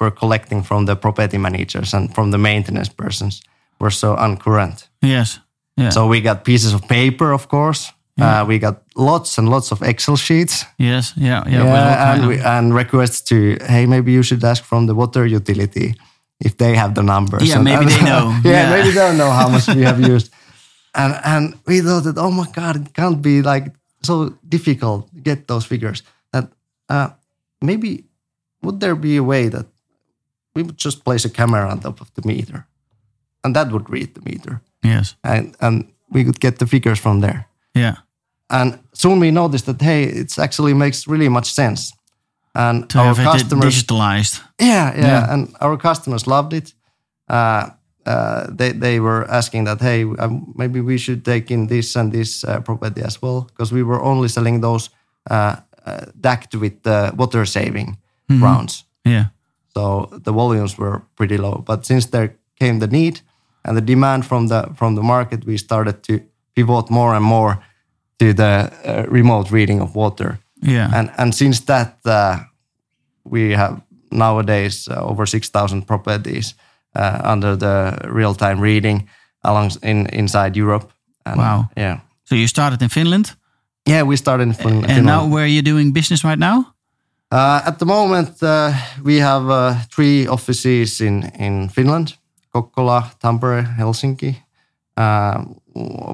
were 0.00 0.10
collecting 0.10 0.62
from 0.64 0.86
the 0.86 0.94
property 0.96 1.38
managers 1.38 1.94
and 1.94 2.14
from 2.14 2.30
the 2.30 2.38
maintenance 2.38 2.92
persons 2.94 3.42
were 3.78 3.90
so 3.92 4.14
uncurrent. 4.16 4.88
Yes. 5.02 5.40
Yeah. 5.80 5.90
So 5.90 6.06
we 6.08 6.20
got 6.20 6.42
pieces 6.44 6.72
of 6.74 6.80
paper, 6.88 7.32
of 7.32 7.46
course. 7.48 7.92
Uh, 8.18 8.44
we 8.48 8.58
got 8.58 8.76
lots 8.94 9.38
and 9.38 9.48
lots 9.48 9.70
of 9.72 9.82
Excel 9.82 10.16
sheets 10.16 10.64
yes. 10.78 11.12
Yeah. 11.16 11.44
Yeah. 11.46 11.64
yeah, 11.64 12.12
and, 12.14 12.26
we, 12.26 12.38
and 12.40 12.74
requests 12.74 13.20
to 13.28 13.58
hey 13.68 13.86
maybe 13.86 14.10
you 14.10 14.22
should 14.22 14.42
ask 14.44 14.64
from 14.64 14.86
the 14.86 14.94
water 14.94 15.26
utility 15.26 15.94
if 16.44 16.56
they 16.56 16.74
have 16.76 16.94
the 16.94 17.02
numbers. 17.02 17.42
Yeah, 17.42 17.56
And- 17.56 17.64
maybe 17.64 17.84
they 17.84 18.00
know. 18.10 18.30
yeah, 18.42 18.50
Yeah. 18.52 18.70
maybe 18.70 18.88
they 18.88 19.00
don't 19.06 19.16
know 19.18 19.30
how 19.30 19.48
much 19.50 19.68
we 19.68 19.82
have 19.84 20.00
used. 20.14 20.30
And 20.96 21.14
and 21.24 21.54
we 21.66 21.80
thought 21.82 22.04
that 22.04 22.18
oh 22.18 22.30
my 22.30 22.46
god, 22.54 22.76
it 22.76 22.92
can't 22.94 23.20
be 23.22 23.42
like 23.42 23.70
so 24.02 24.30
difficult 24.48 25.08
to 25.14 25.20
get 25.20 25.46
those 25.46 25.66
figures. 25.66 26.02
That 26.32 26.44
uh, 26.88 27.08
maybe 27.60 28.04
would 28.62 28.80
there 28.80 28.94
be 28.96 29.16
a 29.16 29.22
way 29.22 29.48
that 29.50 29.66
we 30.54 30.62
would 30.62 30.78
just 30.84 31.04
place 31.04 31.28
a 31.28 31.30
camera 31.30 31.68
on 31.70 31.80
top 31.80 32.00
of 32.00 32.08
the 32.14 32.22
meter, 32.26 32.66
and 33.42 33.54
that 33.54 33.70
would 33.70 33.90
read 33.90 34.14
the 34.14 34.22
meter, 34.24 34.60
yes. 34.82 35.16
and 35.22 35.54
and 35.60 35.84
we 36.10 36.24
could 36.24 36.40
get 36.40 36.58
the 36.58 36.66
figures 36.66 36.98
from 36.98 37.20
there. 37.20 37.44
Yeah. 37.74 37.96
And 38.48 38.78
soon 38.92 39.20
we 39.20 39.30
noticed 39.30 39.66
that 39.66 39.82
hey, 39.82 40.04
it 40.04 40.38
actually 40.38 40.74
makes 40.74 41.06
really 41.08 41.28
much 41.28 41.52
sense. 41.52 41.92
And 42.54 42.88
To 42.88 42.98
our 42.98 43.14
customers, 43.14 43.74
digitalized. 43.82 44.40
yeah, 44.58 44.94
yeah, 44.94 45.06
Yeah. 45.06 45.32
and 45.32 45.48
our 45.60 45.76
customers 45.76 46.26
loved 46.26 46.52
it. 46.52 46.74
Uh, 47.28 47.70
uh, 48.06 48.46
they 48.56 48.72
they 48.72 49.00
were 49.00 49.26
asking 49.30 49.64
that 49.64 49.80
hey, 49.80 50.04
um, 50.18 50.52
maybe 50.54 50.80
we 50.80 50.98
should 50.98 51.24
take 51.24 51.50
in 51.50 51.66
this 51.66 51.96
and 51.96 52.12
this 52.12 52.44
uh, 52.44 52.60
property 52.60 53.02
as 53.02 53.20
well 53.22 53.40
because 53.40 53.74
we 53.74 53.82
were 53.82 54.02
only 54.02 54.28
selling 54.28 54.60
those 54.60 54.90
uh, 55.30 55.56
uh, 55.86 56.06
decked 56.20 56.54
with 56.54 56.82
the 56.82 57.12
water 57.16 57.44
saving 57.46 57.96
rounds. 58.28 58.84
Yeah. 59.04 59.24
So 59.74 60.08
the 60.24 60.32
volumes 60.32 60.78
were 60.78 61.02
pretty 61.16 61.36
low. 61.36 61.62
But 61.66 61.86
since 61.86 62.06
there 62.06 62.34
came 62.58 62.78
the 62.78 62.86
need 62.86 63.20
and 63.64 63.76
the 63.76 63.84
demand 63.84 64.24
from 64.24 64.48
the 64.48 64.70
from 64.74 64.94
the 64.94 65.02
market, 65.02 65.44
we 65.44 65.58
started 65.58 66.02
to 66.02 66.20
pivot 66.54 66.90
more 66.90 67.14
and 67.14 67.24
more 67.24 67.58
to 68.18 68.32
the 68.32 68.72
uh, 68.84 69.04
remote 69.08 69.50
reading 69.50 69.80
of 69.82 69.94
water. 69.94 70.38
Yeah. 70.62 70.90
And 70.94 71.10
and 71.16 71.34
since 71.34 71.60
that, 71.64 71.98
uh, 72.04 72.38
we 73.24 73.56
have 73.56 73.80
nowadays 74.10 74.88
uh, 74.88 75.10
over 75.10 75.26
six 75.26 75.50
thousand 75.50 75.86
properties 75.86 76.54
under 77.32 77.56
the 77.58 77.96
real 78.14 78.34
time 78.34 78.60
reading 78.62 79.08
along 79.40 79.70
in 79.82 80.06
inside 80.12 80.56
Europe. 80.60 80.86
And, 81.24 81.36
Wow. 81.38 81.68
Yeah. 81.76 81.98
so 82.24 82.34
you 82.34 82.46
started 82.46 82.80
in 82.82 82.88
Finland, 82.88 83.36
Yeah, 83.88 84.06
we 84.08 84.16
started 84.16 84.46
in 84.46 84.54
Finland. 84.54 84.84
and 84.84 84.92
Finland. 84.94 85.06
now 85.06 85.32
where 85.32 85.44
are 85.44 85.52
you 85.52 85.62
doing 85.62 85.92
business 85.92 86.22
right 86.24 86.38
now? 86.38 86.74
Uh, 87.34 87.60
at 87.66 87.78
the 87.78 87.84
moment, 87.86 88.42
uh, 88.42 88.72
we 89.04 89.20
have 89.22 89.44
uh, 89.50 89.74
three 89.94 90.28
offices 90.28 91.00
in, 91.00 91.30
in 91.38 91.68
Finland 91.70 92.18
Kokkola, 92.50 93.02
Tampere, 93.18 93.62
Helsinki. 93.76 94.42
Uh, 94.98 95.42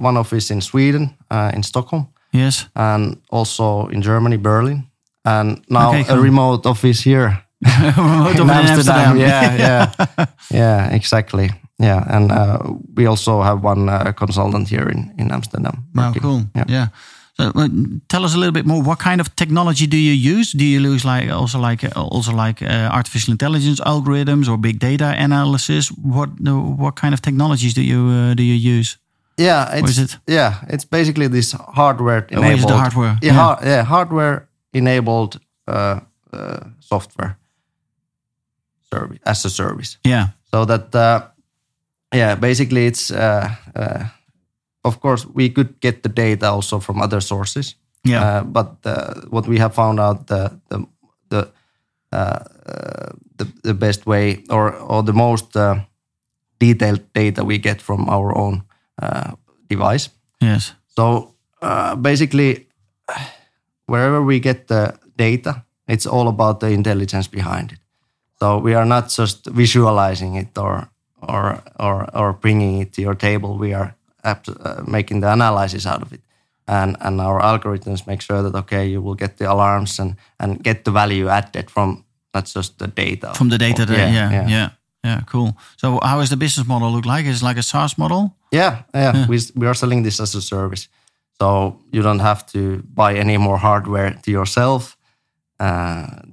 one 0.03 0.19
office 0.19 0.53
in 0.55 0.61
Sweden, 0.61 1.17
uh, 1.31 1.51
in 1.55 1.63
Stockholm, 1.63 2.07
Yes. 2.31 2.69
and 2.75 3.17
also 3.31 3.89
in 3.93 4.03
Germany, 4.03 4.39
Berlin. 4.39 4.91
And 5.25 5.61
now 5.69 5.89
Okay, 5.89 6.05
a 6.09 6.17
remote 6.21 6.69
office 6.69 7.11
here 7.11 7.37
Remote 7.97 8.41
in 8.41 8.51
Amsterdam. 8.51 8.99
Amsterdam. 8.99 9.17
Yeah, 9.17 9.57
yeah, 10.19 10.27
yeah, 10.51 10.89
exactly. 10.95 11.51
Yeah, 11.79 12.05
and 12.17 12.31
uh, 12.31 12.59
we 12.97 13.07
also 13.07 13.43
have 13.43 13.65
one 13.65 13.89
uh, 13.89 14.13
consultant 14.13 14.69
here 14.69 14.89
in, 14.89 15.13
in 15.19 15.31
Amsterdam. 15.33 15.85
Wow, 15.95 16.13
cool. 16.21 16.43
Yeah. 16.55 16.65
Yeah. 16.69 16.87
So 17.41 17.45
uh, 17.55 17.69
tell 18.09 18.25
us 18.25 18.35
a 18.35 18.39
little 18.39 18.53
bit 18.53 18.67
more. 18.67 18.83
What 18.83 18.99
kind 18.99 19.21
of 19.21 19.35
technology 19.37 19.87
do 19.87 19.97
you 19.97 20.13
use? 20.39 20.53
Do 20.53 20.65
you 20.65 20.81
use 20.93 21.05
like 21.05 21.31
also 21.31 21.59
like 21.59 21.85
also 21.97 22.33
like 22.33 22.63
uh, 22.63 22.89
artificial 22.93 23.33
intelligence 23.33 23.81
algorithms 23.81 24.49
or 24.49 24.59
big 24.59 24.79
data 24.79 25.15
analysis? 25.19 25.89
What 25.89 26.29
what 26.79 26.95
kind 26.95 27.15
of 27.15 27.21
technologies 27.21 27.75
do 27.75 27.81
you 27.81 28.09
uh, 28.11 28.35
do 28.35 28.43
you 28.43 28.77
use? 28.79 28.99
Yeah, 29.39 29.75
it's 29.79 29.91
is 29.91 29.99
it? 29.99 30.19
yeah, 30.29 30.55
it's 30.69 30.85
basically 30.85 31.29
this 31.29 31.53
hardware 31.75 32.27
Oh, 32.33 32.39
enabled. 32.39 32.69
the 32.69 32.77
hardware? 32.77 33.17
Yeah, 33.23 33.35
Yeah. 33.35 33.57
yeah, 33.65 33.85
hardware 33.85 34.47
enabled 34.73 35.41
uh, 35.67 36.01
uh, 36.33 36.59
software 36.81 37.37
service 38.93 39.21
as 39.25 39.45
a 39.45 39.51
service. 39.51 39.99
Yeah. 40.05 40.27
So 40.51 40.65
that 40.65 40.95
uh, 40.95 41.21
yeah, 42.15 42.39
basically 42.41 42.87
it's 42.87 43.11
uh, 43.11 43.49
uh, 43.77 44.05
of 44.83 45.01
course 45.01 45.27
we 45.35 45.49
could 45.49 45.81
get 45.81 46.03
the 46.03 46.09
data 46.09 46.51
also 46.51 46.81
from 46.81 47.03
other 47.03 47.21
sources. 47.21 47.77
Yeah. 48.05 48.25
Uh, 48.25 48.45
but 48.45 48.77
uh, 48.85 49.15
what 49.31 49.47
we 49.47 49.59
have 49.59 49.75
found 49.75 50.01
out 50.01 50.27
the 50.27 50.51
the 50.69 50.87
the 51.29 51.49
the, 53.37 53.47
the 53.63 53.75
best 53.75 54.07
way 54.07 54.45
or 54.49 54.73
or 54.73 55.03
the 55.03 55.13
most 55.13 55.57
uh, 55.57 55.75
detailed 56.59 57.01
data 57.13 57.45
we 57.45 57.59
get 57.59 57.83
from 57.83 58.09
our 58.09 58.37
own 58.37 58.63
uh, 59.03 59.33
device. 59.69 60.11
Yes. 60.41 60.75
So 60.87 61.35
uh, 61.63 61.95
basically, 61.97 62.69
wherever 63.87 64.23
we 64.23 64.41
get 64.41 64.67
the 64.67 64.95
data, 65.17 65.65
it's 65.89 66.07
all 66.07 66.29
about 66.29 66.61
the 66.61 66.69
intelligence 66.69 67.29
behind 67.29 67.73
it. 67.73 67.79
So 68.43 68.59
we 68.59 68.75
are 68.75 68.85
not 68.87 69.09
just 69.19 69.47
visualizing 69.47 70.35
it 70.39 70.59
or 70.59 70.89
or 71.21 71.63
or, 71.79 72.07
or 72.15 72.33
bringing 72.33 72.81
it 72.83 72.93
to 72.95 73.01
your 73.03 73.15
table. 73.15 73.57
We 73.57 73.75
are 73.77 73.95
uh, 74.25 74.83
making 74.87 75.21
the 75.21 75.33
analysis 75.33 75.87
out 75.87 76.03
of 76.03 76.13
it, 76.13 76.21
and 76.67 76.97
and 77.01 77.21
our 77.21 77.41
algorithms 77.41 78.07
make 78.07 78.21
sure 78.23 78.43
that 78.43 78.55
okay, 78.59 78.91
you 78.91 79.01
will 79.05 79.15
get 79.15 79.37
the 79.37 79.45
alarms 79.45 79.99
and 80.01 80.17
and 80.39 80.63
get 80.65 80.85
the 80.85 80.91
value 80.91 81.29
added 81.29 81.71
from 81.71 82.05
not 82.35 82.55
just 82.57 82.79
the 82.79 82.87
data. 82.87 83.33
From 83.35 83.49
the 83.51 83.59
data. 83.59 83.85
that- 83.87 83.99
Yeah, 83.99 84.13
yeah, 84.13 84.33
yeah. 84.33 84.49
yeah. 84.51 84.69
Yeah. 85.05 85.21
Cool. 85.27 85.53
So 85.77 85.99
how 86.03 86.21
is 86.23 86.29
the 86.29 86.37
business 86.37 86.67
model 86.67 86.91
look 86.93 87.05
like? 87.07 87.29
Is 87.31 87.41
it 87.43 87.49
like 87.49 87.59
a 87.61 87.63
SaaS 87.63 87.97
model? 87.97 88.31
Yeah, 88.53 88.83
yeah. 88.95 89.27
We, 89.29 89.39
we 89.55 89.67
are 89.67 89.75
selling 89.75 90.05
this 90.05 90.21
as 90.21 90.35
a 90.35 90.41
service. 90.41 90.89
So 91.41 91.77
you 91.93 92.03
don't 92.03 92.21
have 92.21 92.45
to 92.53 92.83
buy 92.95 93.19
any 93.19 93.37
more 93.39 93.59
hardware 93.59 94.11
to 94.23 94.31
yourself, 94.31 94.97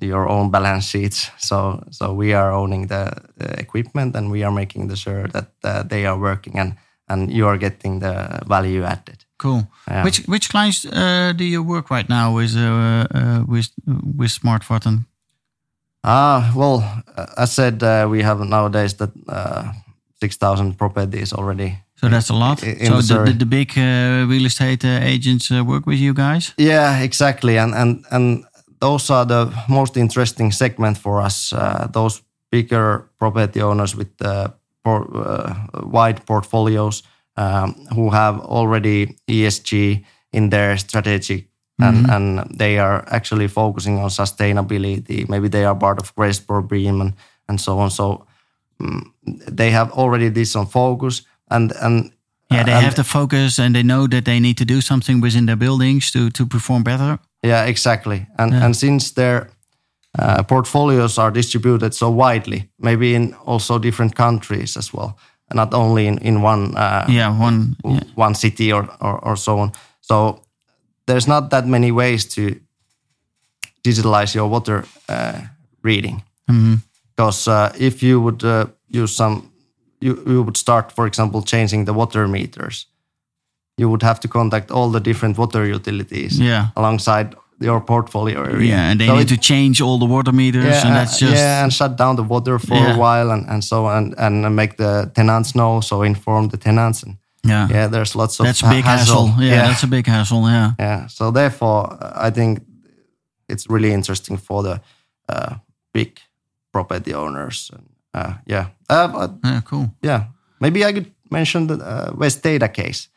your 0.01 0.27
own 0.27 0.51
balance 0.51 0.85
sheets. 0.85 1.31
So 1.37 1.83
so 1.91 2.13
we 2.13 2.33
are 2.33 2.51
owning 2.51 2.87
the, 2.87 3.11
the 3.37 3.59
equipment 3.59 4.15
and 4.15 4.31
we 4.31 4.43
are 4.43 4.51
making 4.51 4.87
the 4.89 4.95
sure 4.95 5.27
that 5.27 5.51
uh, 5.63 5.83
they 5.83 6.05
are 6.05 6.17
working 6.17 6.59
and 6.59 6.75
and 7.07 7.31
you 7.31 7.47
are 7.47 7.57
getting 7.57 7.99
the 7.99 8.39
value 8.47 8.83
added. 8.83 9.25
Cool. 9.37 9.67
Yeah. 9.87 10.03
Which 10.03 10.27
which 10.27 10.49
clients 10.49 10.85
uh, 10.85 11.33
do 11.35 11.43
you 11.43 11.63
work 11.63 11.89
right 11.89 12.09
now 12.09 12.35
with 12.35 12.55
uh, 12.55 13.05
uh, 13.13 13.43
with 13.47 13.69
with 14.17 14.31
Smartvatten? 14.31 15.05
Ah, 16.03 16.51
well, 16.55 17.03
uh, 17.17 17.25
as 17.37 17.51
said, 17.53 17.83
uh, 17.83 18.07
we 18.09 18.23
have 18.23 18.39
nowadays 18.45 18.93
that 18.95 19.09
uh, 19.27 19.63
six 20.21 20.37
thousand 20.37 20.77
properties 20.77 21.33
already. 21.33 21.77
So 21.95 22.07
that's 22.07 22.29
a 22.29 22.33
lot. 22.33 22.63
In- 22.63 22.85
so 22.85 23.01
the 23.01 23.13
the, 23.13 23.23
the, 23.25 23.33
the 23.39 23.45
big 23.45 23.77
uh, 23.77 24.25
real 24.29 24.45
estate 24.45 24.85
uh, 24.85 24.99
agents 25.01 25.51
uh, 25.51 25.63
work 25.65 25.85
with 25.85 25.99
you 25.99 26.13
guys. 26.13 26.53
Yeah, 26.57 26.99
exactly, 27.03 27.57
and 27.57 27.73
and 27.75 28.05
and 28.11 28.45
those 28.79 29.09
are 29.09 29.25
the 29.25 29.51
most 29.67 29.97
interesting 29.97 30.51
segment 30.51 30.97
for 30.97 31.21
us. 31.21 31.53
Uh, 31.53 31.87
those 31.93 32.21
bigger 32.51 33.09
property 33.19 33.61
owners 33.61 33.95
with 33.95 34.09
uh, 34.21 34.49
uh, 34.85 35.53
wide 35.83 36.25
portfolios 36.25 37.03
um, 37.37 37.73
who 37.95 38.09
have 38.09 38.39
already 38.39 39.17
ESG 39.27 40.03
in 40.31 40.49
their 40.49 40.77
strategy. 40.77 41.45
And, 41.81 42.09
and 42.09 42.57
they 42.59 42.77
are 42.77 43.05
actually 43.07 43.47
focusing 43.47 43.99
on 43.99 44.09
sustainability. 44.09 45.29
Maybe 45.29 45.47
they 45.47 45.63
are 45.63 45.75
part 45.75 45.97
of 46.01 46.13
GRESB 46.13 46.45
for 46.45 46.61
BREEAM 46.61 46.99
and, 47.01 47.13
and 47.47 47.61
so 47.61 47.79
on. 47.79 47.89
So 47.89 48.27
mm, 48.81 49.01
they 49.55 49.71
have 49.71 49.91
already 49.93 50.29
this 50.29 50.55
on 50.55 50.65
focus. 50.67 51.21
And 51.49 51.71
and 51.81 52.11
Yeah, 52.51 52.65
they 52.65 52.73
and- 52.73 52.83
have 52.83 52.95
the 52.95 53.03
focus 53.03 53.59
and 53.59 53.73
they 53.73 53.83
know 53.83 54.07
that 54.07 54.23
they 54.23 54.39
need 54.39 54.57
to 54.57 54.65
do 54.65 54.81
something 54.81 55.21
within 55.21 55.45
their 55.45 55.55
buildings 55.57 56.11
to 56.11 56.29
to 56.29 56.45
perform 56.45 56.83
better. 56.83 57.17
Yeah, 57.45 57.67
exactly. 57.67 58.27
And 58.37 58.53
and 58.53 58.75
since 58.75 59.13
their 59.13 59.49
uh, 60.19 60.43
portfolios 60.43 61.17
are 61.17 61.31
distributed 61.31 61.93
so 61.93 62.09
widely, 62.09 62.69
maybe 62.77 63.05
in 63.15 63.33
also 63.45 63.79
different 63.79 64.15
countries 64.15 64.77
as 64.77 64.93
well, 64.93 65.17
not 65.53 65.73
only 65.73 66.05
in 66.07 66.17
in 66.17 66.41
one 66.43 66.75
uh, 66.77 67.05
Yeah, 67.09 67.41
one. 67.41 67.75
Yeah. 67.83 68.03
one 68.17 68.35
city 68.35 68.73
or, 68.73 68.87
or 68.99 69.19
or 69.25 69.37
so 69.37 69.59
on. 69.59 69.71
So 70.01 70.41
there's 71.05 71.27
not 71.27 71.49
that 71.49 71.65
many 71.65 71.91
ways 71.91 72.25
to 72.35 72.41
digitalize 73.83 74.35
your 74.35 74.49
water 74.49 74.83
uh, 75.09 75.41
reading. 75.83 76.21
Because 77.15 77.47
uh, 77.51 77.71
if 77.79 78.01
you 78.03 78.21
would 78.21 78.43
uh, 78.43 78.65
use 78.87 79.15
some, 79.15 79.51
you, 80.01 80.21
you 80.25 80.43
would 80.43 80.57
start, 80.57 80.91
for 80.91 81.05
example, 81.05 81.41
changing 81.43 81.85
the 81.85 81.93
water 81.93 82.27
meters. 82.27 82.87
You 83.79 83.89
would 83.89 84.03
have 84.03 84.19
to 84.19 84.27
contact 84.27 84.71
all 84.71 84.91
the 84.91 84.99
different 84.99 85.37
water 85.37 85.65
utilities 85.75 86.37
Yeah. 86.39 86.65
alongside 86.75 87.27
your 87.61 87.81
portfolio 87.81 88.43
area. 88.43 88.67
Yeah, 88.67 88.89
and 88.91 88.99
they 88.99 89.07
So 89.07 89.13
need 89.15 89.31
it- 89.31 89.35
to 89.35 89.37
change 89.53 89.81
all 89.81 89.99
the 89.99 90.05
water 90.15 90.31
meters, 90.33 90.63
yeah, 90.65 90.85
and 90.87 90.95
that's 90.95 91.19
just 91.19 91.35
yeah, 91.35 91.63
and 91.63 91.73
shut 91.73 91.97
down 91.97 92.15
the 92.15 92.23
water 92.27 92.59
for 92.59 92.75
Yeah. 92.77 92.95
a 92.95 92.97
while, 92.97 93.31
and, 93.33 93.49
and 93.49 93.63
so 93.63 93.87
and 93.87 94.13
and 94.17 94.55
make 94.55 94.75
the 94.75 95.11
tenants 95.13 95.51
know, 95.53 95.81
so 95.81 96.03
inform 96.03 96.49
the 96.49 96.57
tenants, 96.57 97.03
and 97.03 97.17
yeah. 97.49 97.67
yeah, 97.71 97.89
there's 97.91 98.15
lots 98.15 98.39
of 98.39 98.45
That's 98.45 98.63
a 98.63 98.69
big 98.69 98.85
hassle. 98.85 99.25
Yeah, 99.39 99.51
yeah, 99.55 99.67
that's 99.67 99.83
a 99.83 99.87
big 99.87 100.07
hassle. 100.07 100.41
Yeah. 100.51 100.71
yeah. 100.79 101.07
So 101.07 101.31
therefore, 101.31 101.97
I 102.27 102.31
think 102.31 102.59
it's 103.49 103.65
really 103.69 103.91
interesting 103.93 104.37
for 104.39 104.63
the 104.63 104.79
uh, 105.29 105.55
big 105.93 106.19
property 106.71 107.13
owners. 107.13 107.71
And, 107.73 107.83
uh, 108.13 108.33
yeah, 108.45 108.65
uh, 108.89 109.07
but 109.07 109.31
Yeah, 109.43 109.61
cool. 109.61 109.87
yeah. 110.03 110.23
Maybe 110.59 110.79
I 110.85 110.93
could 110.93 111.05
mention 111.29 111.67
the 111.67 111.73
uh, 111.75 112.11
Vesteda 112.17 112.67
case. 112.73 113.07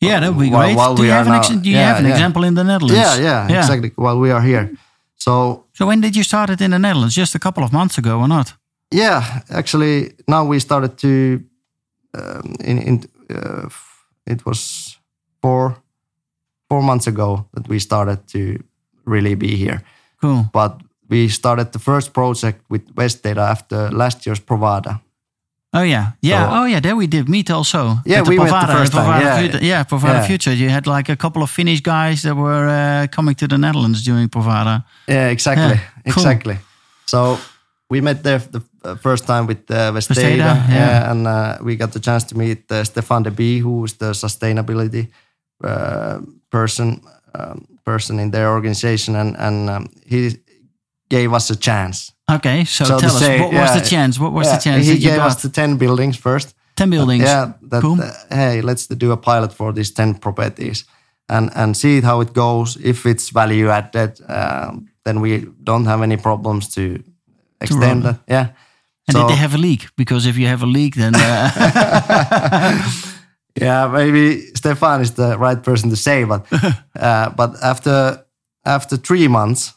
Yeah, 0.00 0.20
that 0.20 0.28
would 0.34 0.38
be 0.44 0.50
great. 0.50 0.76
while 0.76 0.94
do 0.94 1.02
you 1.04 1.10
have 1.12 1.26
an 1.26 1.32
now- 1.32 1.38
ex- 1.40 1.48
do 1.48 1.68
you 1.70 1.76
yeah, 1.76 1.88
have 1.88 1.98
an 1.98 2.04
yeah. 2.06 2.12
example 2.14 2.44
in 2.44 2.54
the 2.54 2.62
Netherlands? 2.64 2.96
Yeah, 3.18 3.48
yeah, 3.48 3.58
exactly. 3.58 3.90
While 3.96 4.18
we 4.20 4.30
are 4.30 4.40
here, 4.42 4.70
so 5.16 5.64
So 5.72 5.86
when 5.86 6.00
did 6.00 6.14
you 6.14 6.22
start 6.22 6.50
it 6.50 6.60
in 6.60 6.70
the 6.70 6.78
Netherlands? 6.78 7.14
Just 7.14 7.34
a 7.34 7.38
couple 7.38 7.62
of 7.64 7.72
months 7.72 7.98
ago, 7.98 8.18
or 8.20 8.28
not? 8.28 8.54
Yeah, 8.94 9.22
actually, 9.50 10.12
now 10.26 10.44
we 10.50 10.60
started 10.60 10.96
to. 10.98 11.40
Um, 12.18 12.54
in 12.64 12.78
in 12.78 13.04
uh, 13.30 13.68
it 14.26 14.44
was 14.44 14.98
four 15.42 15.74
four 16.68 16.82
months 16.82 17.06
ago 17.06 17.46
that 17.52 17.68
we 17.68 17.78
started 17.78 18.18
to 18.32 18.38
really 19.04 19.34
be 19.36 19.56
here. 19.56 19.80
Cool. 20.20 20.44
But 20.52 20.72
we 21.10 21.28
started 21.28 21.72
the 21.72 21.78
first 21.78 22.12
project 22.12 22.60
with 22.70 22.94
Vesteda 22.94 23.50
after 23.50 23.90
last 23.90 24.26
year's 24.26 24.40
Provada. 24.40 25.00
Oh 25.72 25.82
yeah, 25.82 26.12
yeah. 26.20 26.48
So- 26.48 26.54
oh 26.62 26.64
yeah. 26.66 26.80
There 26.80 26.96
we 26.96 27.06
did 27.06 27.28
meet 27.28 27.50
also. 27.50 27.98
Yeah, 28.04 28.22
we 28.22 28.38
met 28.38 28.48
the 28.66 28.72
first 28.72 28.92
time, 28.92 29.20
yeah. 29.20 29.38
Future, 29.38 29.64
yeah, 29.64 29.84
Yeah. 29.90 30.26
Future. 30.26 30.54
You 30.54 30.70
had 30.70 30.86
like 30.86 31.12
a 31.12 31.16
couple 31.16 31.42
of 31.42 31.50
Finnish 31.50 31.80
guys 31.82 32.22
that 32.22 32.34
were 32.36 32.68
uh, 32.68 33.06
coming 33.10 33.34
to 33.36 33.46
the 33.46 33.56
Netherlands 33.58 34.02
during 34.02 34.28
Provada. 34.28 34.82
Yeah, 35.06 35.30
exactly, 35.30 35.64
Yeah, 35.64 36.12
cool. 36.12 36.22
exactly. 36.22 36.56
So 37.06 37.38
we 37.90 38.00
met 38.00 38.22
there 38.22 38.38
the 38.38 38.96
first 38.96 39.26
time 39.26 39.46
with 39.46 39.58
uh, 39.70 39.92
Data, 39.92 40.14
Data, 40.14 40.64
yeah. 40.70 41.10
and 41.10 41.26
uh, 41.26 41.58
we 41.62 41.76
got 41.76 41.90
the 41.92 42.00
chance 42.00 42.24
to 42.26 42.36
meet 42.36 42.70
uh, 42.70 42.84
Stefan 42.84 43.22
de 43.22 43.30
Bie, 43.30 43.58
who 43.58 43.84
is 43.84 43.92
the 43.94 44.12
sustainability 44.12 45.08
uh, 45.64 46.18
person 46.50 47.00
um, 47.34 47.66
person 47.84 48.18
in 48.18 48.30
their 48.30 48.48
organization, 48.48 49.16
and 49.16 49.36
and 49.36 49.68
um, 49.70 49.86
he 50.06 50.36
gave 51.10 51.34
us 51.36 51.50
a 51.50 51.56
chance. 51.56 52.12
Okay, 52.30 52.64
so, 52.64 52.84
So 52.84 52.98
tell 52.98 53.10
us 53.10 53.18
say, 53.18 53.40
what 53.40 53.52
was 53.52 53.72
the 53.72 53.88
chance? 53.88 54.20
What 54.20 54.32
was 54.32 54.50
the 54.50 54.58
chance 54.58 54.86
He 54.86 54.92
that 54.92 55.00
you 55.00 55.10
gave 55.10 55.20
us 55.20 55.42
the 55.42 55.48
ten 55.48 55.78
buildings 55.78 56.16
first. 56.16 56.54
Ten 56.76 56.90
buildings. 56.90 57.24
Yeah, 57.24 57.52
that 57.70 57.82
Cool. 57.82 58.00
uh, 58.00 58.12
hey, 58.30 58.60
let's 58.60 58.86
do 58.86 59.12
a 59.12 59.16
pilot 59.16 59.52
for 59.52 59.72
these 59.72 59.92
ten 59.92 60.14
properties, 60.14 60.84
and 61.28 61.50
and 61.54 61.76
see 61.76 62.00
how 62.02 62.20
it 62.20 62.32
goes. 62.32 62.76
If 62.76 63.04
it's 63.06 63.30
value 63.30 63.70
added, 63.70 64.20
um, 64.28 64.88
then 65.04 65.20
we 65.20 65.46
don't 65.64 65.86
have 65.86 66.02
any 66.02 66.16
problems 66.16 66.68
to 66.74 67.02
extend 67.60 68.04
it. 68.04 68.16
Yeah. 68.28 68.48
and 69.06 69.12
so, 69.16 69.20
did 69.20 69.28
they 69.30 69.40
have 69.40 69.54
a 69.54 69.58
leak? 69.58 69.88
Because 69.96 70.28
if 70.28 70.36
you 70.36 70.46
have 70.48 70.62
a 70.62 70.66
leak, 70.66 70.94
then 70.94 71.14
uh, 71.14 71.50
yeah, 73.60 73.88
maybe 73.88 74.54
Stefan 74.54 75.00
is 75.00 75.10
the 75.12 75.36
right 75.38 75.62
person 75.62 75.90
to 75.90 75.96
say, 75.96 76.24
but 76.24 76.46
uh, 77.00 77.30
but 77.36 77.56
after 77.62 78.24
after 78.64 78.98
three 78.98 79.28
months, 79.28 79.72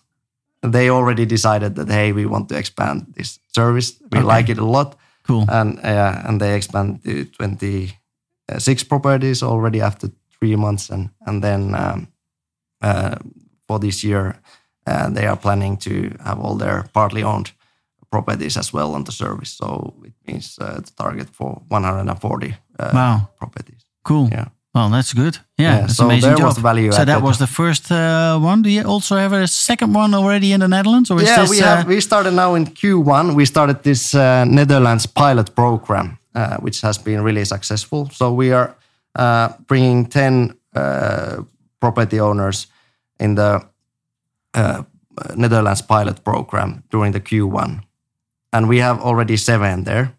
they 0.61 0.89
already 0.89 1.25
decided 1.25 1.75
that 1.75 1.89
hey, 1.89 2.11
we 2.13 2.25
want 2.25 2.49
to 2.49 2.55
expand 2.57 3.05
this 3.15 3.39
service. 3.55 3.93
We 4.11 4.19
Okay. 4.19 4.37
like 4.37 4.51
it 4.51 4.57
a 4.59 4.65
lot. 4.65 4.95
cool. 5.27 5.45
and 5.49 5.77
uh, 5.79 6.27
and 6.27 6.39
they 6.41 6.55
expand 6.55 7.03
to 7.03 7.25
26 7.25 8.83
properties 8.87 9.43
already 9.43 9.81
after 9.81 10.09
three 10.39 10.55
months 10.55 10.89
and 10.91 11.09
and 11.27 11.43
then 11.43 11.73
um, 11.75 12.07
uh, 12.83 13.15
for 13.67 13.79
this 13.79 14.03
year 14.03 14.35
uh, 14.87 15.09
they 15.13 15.27
are 15.27 15.37
planning 15.37 15.77
to 15.77 15.91
have 16.25 16.39
all 16.39 16.57
their 16.57 16.83
partly 16.93 17.23
owned 17.23 17.51
properties 18.11 18.57
as 18.57 18.73
well 18.73 18.93
on 18.95 19.03
the 19.03 19.11
service 19.11 19.51
so 19.57 19.93
it 20.05 20.13
means 20.27 20.57
uh, 20.61 20.79
the 20.81 20.91
target 21.03 21.29
for 21.29 21.61
140 21.69 22.55
uh, 22.79 22.91
Wow. 22.93 23.29
properties 23.37 23.85
Cool. 24.03 24.27
yeah 24.31 24.45
Well, 24.73 24.89
that's 24.89 25.13
good. 25.13 25.37
Yeah, 25.57 25.73
Yeah, 25.73 25.81
that's 25.81 25.95
so 25.95 26.05
amazing 26.05 26.29
there 26.29 26.37
job. 26.37 26.45
was 26.45 26.55
the 26.55 26.61
value 26.61 26.91
so 26.91 27.03
that 27.05 27.21
was 27.21 27.37
the 27.37 27.47
first 27.47 27.91
uh, 27.91 28.39
one. 28.39 28.61
Do 28.61 28.69
you 28.69 28.83
also 28.83 29.17
have 29.17 29.33
a 29.33 29.47
second 29.47 29.93
one 29.93 30.13
already 30.13 30.53
in 30.53 30.59
the 30.59 30.67
Netherlands, 30.67 31.11
or 31.11 31.21
is 31.21 31.27
yeah, 31.27 31.41
this? 31.41 31.49
we 31.49 31.61
uh, 31.61 31.65
have. 31.65 31.87
We 31.87 31.99
started 31.99 32.33
now 32.33 32.55
in 32.55 32.65
Q1. 32.65 33.35
We 33.35 33.45
started 33.45 33.83
this 33.83 34.13
uh, 34.13 34.45
Netherlands 34.45 35.05
pilot 35.05 35.53
program, 35.55 36.17
uh, 36.35 36.57
which 36.57 36.81
has 36.81 36.97
been 36.97 37.21
really 37.21 37.45
successful. 37.45 38.09
So 38.13 38.33
we 38.33 38.53
are 38.53 38.75
uh, 39.15 39.49
bringing 39.67 40.09
ten 40.09 40.53
uh, 40.73 41.43
property 41.79 42.19
owners 42.19 42.67
in 43.19 43.35
the 43.35 43.61
uh, 44.53 44.83
Netherlands 45.35 45.81
pilot 45.81 46.23
program 46.23 46.83
during 46.89 47.11
the 47.11 47.19
Q1, 47.19 47.81
and 48.53 48.69
we 48.69 48.79
have 48.79 49.01
already 49.01 49.37
seven 49.37 49.83
there. 49.83 50.13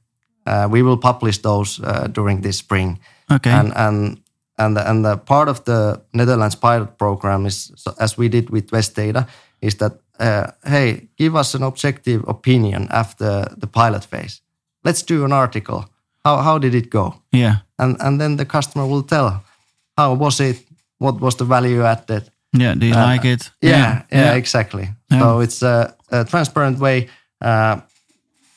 Uh, 0.46 0.68
we 0.70 0.82
will 0.82 0.98
publish 0.98 1.38
those 1.38 1.80
uh, 1.80 2.08
during 2.12 2.42
this 2.42 2.58
spring 2.58 2.98
okay. 3.30 3.50
and 3.50 3.72
and 3.76 4.21
and 4.58 4.76
the, 4.76 4.90
and 4.90 5.04
the 5.04 5.16
part 5.16 5.48
of 5.48 5.64
the 5.64 6.00
Netherlands 6.12 6.54
pilot 6.54 6.98
program 6.98 7.46
is 7.46 7.72
so 7.76 7.94
as 7.98 8.18
we 8.18 8.28
did 8.28 8.50
with 8.50 8.70
Vesteda 8.70 9.26
is 9.60 9.74
that 9.76 9.92
uh, 10.18 10.46
hey 10.64 11.08
give 11.16 11.36
us 11.36 11.54
an 11.54 11.62
objective 11.62 12.24
opinion 12.28 12.88
after 12.90 13.46
the 13.56 13.66
pilot 13.66 14.04
phase. 14.04 14.40
Let's 14.84 15.02
do 15.02 15.24
an 15.24 15.32
article. 15.32 15.84
How 16.24 16.36
how 16.42 16.58
did 16.58 16.74
it 16.74 16.90
go? 16.90 17.14
Yeah. 17.32 17.56
and 17.78 17.96
and 18.00 18.20
then 18.20 18.36
the 18.36 18.44
customer 18.44 18.86
will 18.86 19.02
tell 19.02 19.42
how 19.96 20.14
was 20.14 20.40
it? 20.40 20.56
What 20.98 21.20
was 21.20 21.34
the 21.36 21.44
value 21.44 21.82
added? 21.82 22.30
Yeah. 22.52 22.74
Do 22.78 22.86
you 22.86 22.94
like 22.94 23.24
it? 23.24 23.50
Uh, 23.64 23.68
yeah 23.68 24.02
yeah, 24.10 24.34
exactly. 24.34 24.88
Yeah. 25.10 25.20
so 25.20 25.40
it's 25.40 25.62
a, 25.62 25.94
a 26.10 26.24
transparent 26.24 26.78
way 26.78 27.08
uh, 27.40 27.80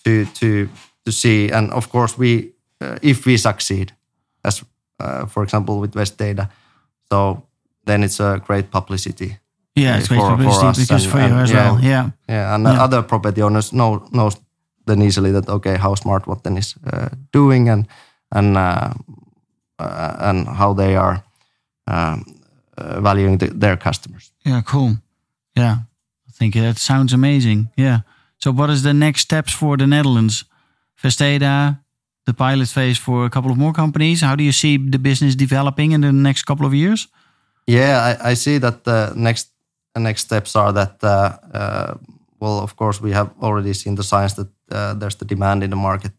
to 0.03 0.25
to 0.25 0.69
to 1.05 1.12
see. 1.12 1.51
And 1.51 1.71
of 1.71 1.89
course 1.89 2.17
we 2.17 2.51
uh, 2.81 2.97
if 3.01 3.25
we 3.25 3.38
succeed 3.38 3.93
uh, 4.99 5.25
for 5.27 5.43
example 5.43 5.79
with 5.79 5.93
Vesteda 5.95 6.47
so 7.12 7.43
then 7.86 8.03
it's 8.03 8.19
a 8.19 8.39
great 8.47 8.69
publicity 8.71 9.38
Yeah, 9.77 9.97
it's 9.97 10.08
great 10.08 10.19
for- 10.21 10.29
for 10.29 10.38
publicity 10.38 10.67
us 10.67 10.77
because 10.79 11.03
and- 11.05 11.12
for 11.12 11.19
you 11.19 11.25
and 11.25 11.41
as 11.43 11.49
yeah. 11.51 11.71
well. 11.71 11.84
Yeah. 11.84 12.10
yeah 12.29 12.55
and 12.55 12.63
Yeah. 12.65 12.84
other 12.86 13.01
property 13.03 13.41
owners 13.41 13.71
know 13.71 14.08
knows 14.12 14.38
then 14.88 15.01
easily 15.01 15.31
that 15.31 15.49
okay 15.49 15.77
how 15.77 15.95
Smartvatten 15.95 16.58
is 16.58 16.75
uh, 16.93 17.08
doing 17.31 17.69
and 17.69 17.86
and 18.36 18.55
uh, 18.58 18.89
uh, 19.79 20.29
and 20.29 20.47
how 20.47 20.73
they 20.75 20.95
are 20.97 21.23
um, 21.88 22.23
uh, 22.77 23.01
valuing 23.01 23.38
the, 23.39 23.47
their 23.60 23.77
customers 23.77 24.31
Yeah. 24.45 24.62
Cool. 24.63 24.95
Yeah. 25.58 25.75
I 26.27 26.31
think 26.38 26.53
that 26.53 26.77
sounds 26.79 27.13
amazing. 27.13 27.69
Yeah. 27.77 27.99
So, 28.38 28.51
what 28.53 28.69
is 28.69 28.81
the 28.81 28.93
next 28.93 29.21
steps 29.21 29.53
for 29.53 29.77
the 29.77 29.86
Netherlands? 29.88 30.45
Vesteda, 31.03 31.79
the 32.26 32.34
pilot 32.34 32.68
phase 32.68 32.98
for 33.00 33.26
a 33.26 33.30
couple 33.30 33.52
of 33.52 33.58
more 33.58 33.74
companies. 33.74 34.22
How 34.22 34.36
do 34.36 34.44
you 34.44 34.52
see 34.52 34.78
the 34.78 35.00
business 35.00 35.36
developing 35.36 35.92
in 35.92 36.02
the 36.02 36.12
next 36.12 36.44
couple 36.44 36.66
of 36.66 36.74
years? 36.74 37.08
Yeah, 37.68 38.18
I, 38.24 38.32
I 38.32 38.36
see 38.36 38.60
that 38.60 38.84
the 38.84 39.14
next 39.16 39.52
the 39.94 40.02
next 40.02 40.22
steps 40.22 40.56
are 40.56 40.74
that 40.74 41.04
uh, 41.04 41.38
uh, 41.54 41.94
well, 42.40 42.60
of 42.60 42.76
course, 42.76 43.02
we 43.02 43.12
have 43.14 43.32
already 43.42 43.74
seen 43.74 43.96
the 43.96 44.04
signs 44.04 44.34
that 44.36 44.48
uh, 44.72 44.94
there's 44.94 45.16
the 45.16 45.26
demand 45.26 45.64
in 45.64 45.70
the 45.70 45.76
market, 45.76 46.12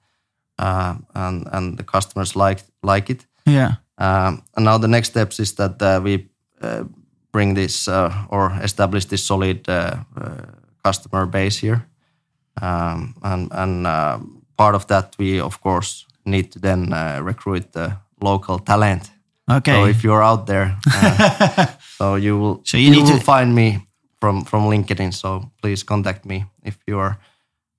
uh, 0.58 0.96
and 1.14 1.46
and 1.52 1.78
the 1.78 1.84
customers 1.84 2.34
like 2.34 2.62
like 2.82 3.10
it. 3.10 3.26
Yeah. 3.44 3.74
Um, 3.98 4.42
and 4.56 4.64
now 4.64 4.78
the 4.78 4.88
next 4.88 5.08
steps 5.08 5.40
is 5.40 5.54
that 5.54 5.80
uh, 5.82 6.00
we 6.02 6.28
uh, 6.60 6.84
bring 7.32 7.54
this 7.54 7.88
uh, 7.88 8.12
or 8.28 8.58
establish 8.62 9.06
this 9.06 9.24
solid 9.24 9.66
customer 10.82 11.26
base 11.26 11.58
here, 11.58 11.86
um, 12.62 13.14
and 13.22 13.52
and 13.52 13.86
uh, 13.86 14.18
part 14.56 14.74
of 14.74 14.86
that 14.86 15.14
we 15.18 15.40
of 15.40 15.60
course 15.60 16.06
need 16.24 16.50
to 16.52 16.58
then 16.58 16.92
uh, 16.92 17.20
recruit 17.26 17.72
the 17.72 17.96
local 18.20 18.58
talent. 18.58 19.10
Okay. 19.50 19.72
So 19.72 19.86
if 19.86 20.02
you're 20.02 20.22
out 20.24 20.46
there, 20.46 20.76
uh, 20.94 21.66
so 21.98 22.16
you 22.16 22.38
will 22.38 22.60
So 22.64 22.76
you 22.76 22.84
you, 22.84 22.90
need 22.90 23.06
to- 23.06 23.20
find 23.24 23.54
me 23.54 23.86
from 24.20 24.44
from 24.44 24.68
LinkedIn. 24.70 25.12
So 25.12 25.50
please 25.62 25.84
contact 25.84 26.24
me 26.24 26.44
if 26.64 26.76
you 26.86 26.98
are 27.00 27.16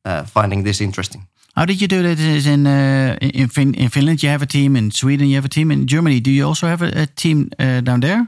uh, 0.05 0.23
finding 0.25 0.63
this 0.63 0.79
interesting. 0.81 1.27
How 1.55 1.65
did 1.65 1.81
you 1.81 1.87
do 1.87 2.01
that? 2.03 2.19
Is 2.19 2.45
in 2.45 2.65
uh, 2.67 3.17
in, 3.19 3.49
fin- 3.49 3.73
in 3.75 3.89
Finland 3.89 4.19
you 4.21 4.29
have 4.29 4.43
a 4.43 4.47
team, 4.47 4.75
in 4.75 4.91
Sweden 4.91 5.27
you 5.27 5.35
have 5.35 5.45
a 5.45 5.49
team, 5.49 5.71
in 5.71 5.85
Germany 5.87 6.19
do 6.21 6.29
you 6.29 6.47
also 6.47 6.67
have 6.67 6.85
a, 6.85 7.01
a 7.01 7.05
team 7.15 7.49
uh, 7.59 7.81
down 7.83 7.99
there? 8.01 8.27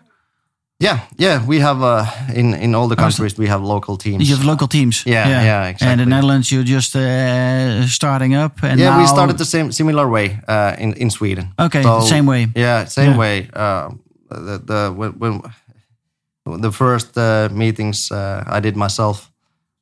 Yeah, 0.82 1.00
yeah, 1.18 1.46
we 1.46 1.60
have 1.60 1.82
uh, 1.84 2.06
in 2.34 2.54
in 2.54 2.74
all 2.76 2.88
the 2.88 2.96
countries 2.96 3.38
we 3.38 3.48
have 3.48 3.62
local 3.62 3.98
teams. 3.98 4.30
You 4.30 4.36
have 4.38 4.46
local 4.48 4.68
teams. 4.68 5.04
Yeah, 5.06 5.28
yeah, 5.28 5.42
exactly. 5.42 5.66
And 5.66 5.72
exactly. 5.72 6.04
the 6.04 6.10
Netherlands 6.10 6.52
you're 6.52 6.64
just 6.64 6.96
uh, 6.96 7.86
starting 7.88 8.34
up, 8.34 8.64
and 8.64 8.80
yeah, 8.80 8.92
now, 8.92 9.02
we 9.02 9.08
started 9.08 9.38
the 9.38 9.46
same 9.46 9.72
similar 9.72 10.08
way 10.08 10.40
uh, 10.48 10.76
in 10.78 10.94
in 10.94 11.10
Sweden. 11.10 11.54
Okay, 11.58 11.82
the 11.82 12.02
same 12.02 12.26
way. 12.26 12.48
Yeah, 12.56 12.88
same 12.88 13.12
Yeah. 13.12 13.20
way. 13.20 13.50
Uh, 13.54 13.90
the, 14.30 14.60
the 14.66 14.94
when, 14.96 15.12
when 15.20 16.62
the 16.62 16.72
first 16.72 17.18
uh, 17.18 17.50
meetings 17.52 18.12
uh, 18.12 18.44
I 18.48 18.62
did 18.62 18.76
myself, 18.76 19.32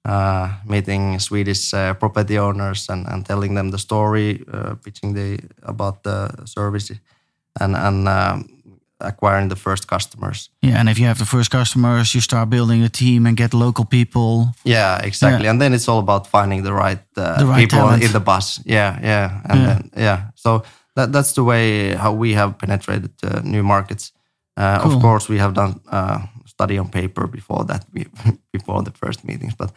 uh, 0.05 0.49
meeting 0.65 1.19
Swedish 1.19 1.73
uh, 1.73 1.93
property 1.93 2.39
owners 2.39 2.89
and, 2.89 3.07
and 3.07 3.25
telling 3.25 3.55
them 3.55 3.69
the 3.71 3.77
story, 3.77 4.43
uh, 4.51 4.75
pitching 4.83 5.13
the 5.13 5.39
about 5.61 6.01
the 6.03 6.29
service, 6.45 6.91
and 7.59 7.75
and 7.75 8.07
um, 8.07 8.49
acquiring 8.99 9.49
the 9.49 9.55
first 9.55 9.87
customers. 9.87 10.49
Yeah, 10.61 10.79
and 10.79 10.89
if 10.89 10.97
you 10.97 11.05
have 11.07 11.17
the 11.17 11.25
first 11.25 11.49
customers, 11.51 12.13
you 12.13 12.21
start 12.21 12.49
building 12.49 12.83
a 12.83 12.89
team 12.89 13.25
and 13.25 13.37
get 13.37 13.53
local 13.53 13.85
people. 13.85 14.53
Yeah, 14.63 14.99
exactly. 15.05 15.43
Yeah. 15.43 15.51
And 15.51 15.61
then 15.61 15.73
it's 15.73 15.87
all 15.87 15.99
about 15.99 16.27
finding 16.27 16.63
the 16.63 16.71
right, 16.73 16.99
uh, 17.17 17.37
The 17.37 17.45
right 17.45 17.59
people 17.69 17.79
talent. 17.79 18.03
in 18.03 18.11
the 18.11 18.19
bus. 18.19 18.59
Yeah, 18.65 18.99
yeah, 19.03 19.41
and 19.49 19.59
Yeah. 19.59 19.67
then 19.67 19.89
yeah. 19.97 20.21
So 20.35 20.61
that 20.95 21.11
that's 21.11 21.31
the 21.33 21.43
way 21.43 21.95
how 21.95 22.13
we 22.19 22.33
have 22.35 22.53
penetrated 22.57 23.11
uh, 23.23 23.39
new 23.43 23.63
markets. 23.63 24.11
Uh, 24.59 24.79
Cool. 24.81 24.93
Of 24.95 25.01
course, 25.01 25.33
we 25.33 25.39
have 25.39 25.53
done 25.53 25.73
uh, 25.91 26.17
study 26.45 26.79
on 26.79 26.89
paper 26.89 27.27
before 27.27 27.65
that, 27.65 27.85
before 28.51 28.83
the 28.83 28.91
first 28.91 29.23
meetings. 29.23 29.55
But 29.55 29.71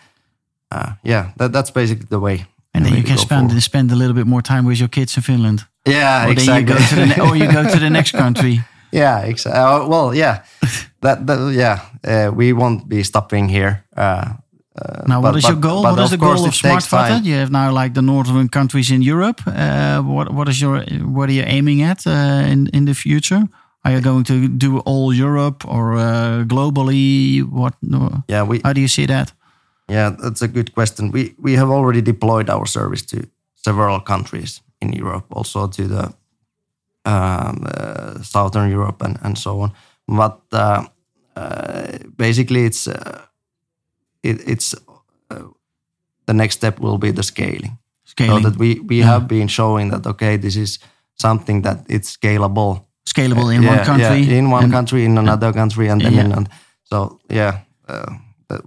uh, 0.75 0.93
yeah, 1.03 1.25
that, 1.37 1.53
that's 1.53 1.71
basically 1.73 2.07
the 2.09 2.19
way. 2.21 2.47
And 2.73 2.85
the 2.85 2.89
then 2.91 2.93
way 2.93 2.99
you 3.01 3.07
can 3.07 3.19
spend 3.19 3.49
forward. 3.49 3.63
spend 3.63 3.93
a 3.93 3.95
little 3.95 4.15
bit 4.15 4.27
more 4.27 4.43
time 4.43 4.65
with 4.69 4.79
your 4.79 4.89
kids 4.89 5.17
in 5.17 5.23
Finland. 5.23 5.67
Yeah, 5.89 6.27
Or 6.27 6.31
exactly. 6.31 6.75
then 6.75 7.09
you 7.09 7.15
go 7.15 7.15
to 7.15 7.15
the 7.15 7.21
or 7.29 7.37
you 7.37 7.53
go 7.53 7.63
to 7.71 7.79
the 7.79 7.89
next 7.91 8.13
country. 8.25 8.61
Yeah, 8.93 9.21
exactly. 9.21 9.61
Uh, 9.61 9.87
well, 9.89 10.15
yeah, 10.15 10.43
that, 11.01 11.27
that 11.27 11.53
yeah, 11.53 11.81
uh, 12.05 12.33
we 12.35 12.53
won't 12.53 12.89
be 12.89 13.03
stopping 13.03 13.49
here. 13.49 13.85
Uh, 13.97 14.35
uh, 14.77 15.03
Now, 15.07 15.21
what 15.21 15.33
but- 15.33 15.39
is 15.39 15.49
your 15.49 15.61
goal? 15.61 15.83
what 15.83 15.99
is 15.99 16.11
the 16.11 16.17
goal 16.17 16.45
of 16.47 16.55
takes 16.55 16.93
You 17.25 17.35
have 17.35 17.51
now 17.51 17.73
like 17.73 17.95
the 17.95 18.03
northern 18.03 18.49
countries 18.49 18.91
in 18.91 19.03
Europe. 19.03 19.43
Uh, 19.47 20.01
what 20.03 20.33
what 20.33 20.49
is 20.49 20.61
your 20.61 20.85
what 21.15 21.29
are 21.29 21.33
you 21.33 21.45
aiming 21.47 21.83
at 21.83 22.07
uh, 22.07 22.51
in 22.51 22.69
in 22.73 22.85
the 22.85 22.95
future? 22.95 23.43
Are 23.83 23.93
you 23.93 24.01
going 24.01 24.25
to 24.25 24.49
do 24.49 24.79
all 24.85 25.13
Europe 25.15 25.65
or 25.69 25.95
uh, 25.95 26.45
globally? 26.47 27.43
What? 27.43 27.75
Yeah, 28.29 28.49
we 28.49 28.61
How 28.65 28.73
do 28.73 28.81
you 28.81 28.89
see 28.89 29.07
that? 29.07 29.33
Yeah, 29.91 30.17
that's 30.23 30.43
a 30.43 30.49
good 30.49 30.73
question. 30.75 31.11
We 31.13 31.35
we 31.43 31.57
have 31.57 31.71
already 31.73 32.03
deployed 32.03 32.49
our 32.51 32.67
service 32.67 33.07
to 33.07 33.17
several 33.55 34.01
countries 34.01 34.63
in 34.81 34.93
Europe, 34.93 35.27
also 35.37 35.67
to 35.69 35.83
the 35.89 36.13
um, 37.05 37.65
uh, 37.67 38.23
southern 38.23 38.71
Europe 38.71 39.05
and, 39.05 39.19
and 39.23 39.39
so 39.39 39.61
on. 39.61 39.73
But 40.09 40.41
uh, 40.53 40.85
uh, 41.37 41.99
basically, 42.17 42.65
it's 42.65 42.87
uh, 42.89 43.23
it, 44.23 44.41
it's 44.49 44.75
uh, 45.31 45.43
the 46.27 46.35
next 46.35 46.57
step 46.57 46.79
will 46.81 46.99
be 46.99 47.13
the 47.13 47.23
scaling, 47.23 47.79
Scaling, 48.05 48.43
so 48.43 48.49
that 48.51 48.59
we 48.59 48.81
we 48.89 48.99
have 49.05 49.27
been 49.27 49.49
showing 49.49 49.91
that 49.91 50.07
okay, 50.07 50.37
this 50.39 50.57
is 50.57 50.79
something 51.15 51.63
that 51.63 51.79
it's 51.89 52.17
scalable 52.17 52.85
scalable 53.05 53.55
in 53.55 53.63
yeah, 53.63 53.77
one 53.77 53.85
country. 53.85 54.21
yeah, 54.21 54.39
in 54.39 54.51
one 54.53 54.65
and- 54.65 54.73
country, 54.73 55.05
in 55.05 55.19
another 55.19 55.53
country, 55.53 55.89
and 55.91 56.01
then 56.01 56.13
Yeah. 56.15 56.25
in 56.25 56.33
another. 56.33 56.51
So 56.83 57.19
yeah, 57.33 57.59
uh, 57.89 58.15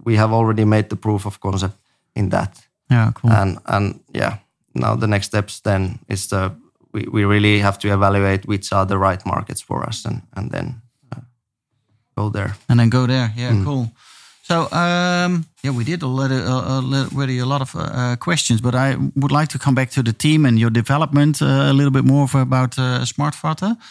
we 0.05 0.17
have 0.17 0.33
already 0.35 0.65
made 0.65 0.83
the 0.89 0.95
proof 0.95 1.25
of 1.25 1.39
concept 1.39 1.77
in 2.15 2.29
that, 2.29 2.67
Yeah, 2.91 3.11
cool. 3.13 3.31
and 3.31 3.57
and 3.65 3.99
yeah, 4.15 4.37
now 4.73 4.95
the 4.99 5.07
next 5.07 5.25
steps 5.27 5.61
then 5.61 5.99
is 6.07 6.27
the 6.27 6.51
we, 6.93 7.05
we 7.11 7.25
really 7.25 7.59
have 7.59 7.77
to 7.79 7.87
evaluate 7.93 8.45
which 8.47 8.71
are 8.71 8.85
the 8.85 8.97
right 8.97 9.25
markets 9.25 9.61
for 9.63 9.87
us, 9.87 10.05
and 10.05 10.21
and 10.35 10.51
then 10.51 10.81
uh, 11.15 11.21
go 12.15 12.29
there. 12.29 12.55
and 12.67 12.79
then 12.79 12.89
go 12.89 13.05
there. 13.07 13.31
Yeah, 13.37 13.53
Mm. 13.53 13.63
cool. 13.63 13.87
So 14.45 14.55
um, 14.71 15.45
yeah, 15.63 15.75
we 15.77 15.83
did 15.83 16.03
already, 16.03 16.35
uh, 16.35 16.81
already 17.15 17.39
a 17.39 17.45
lot 17.45 17.61
of 17.61 17.73
uh, 17.75 18.15
questions, 18.19 18.61
but 18.61 18.73
I 18.73 18.95
would 19.15 19.31
like 19.31 19.47
to 19.47 19.57
come 19.57 19.73
back 19.75 19.89
to 19.91 20.01
the 20.03 20.13
team 20.13 20.45
and 20.45 20.57
your 20.59 20.71
development 20.71 21.41
uh, 21.41 21.45
a 21.45 21.73
little 21.73 21.91
bit 21.91 22.03
more 22.03 22.27
for 22.27 22.41
about 22.41 22.77
uh. 22.77 23.05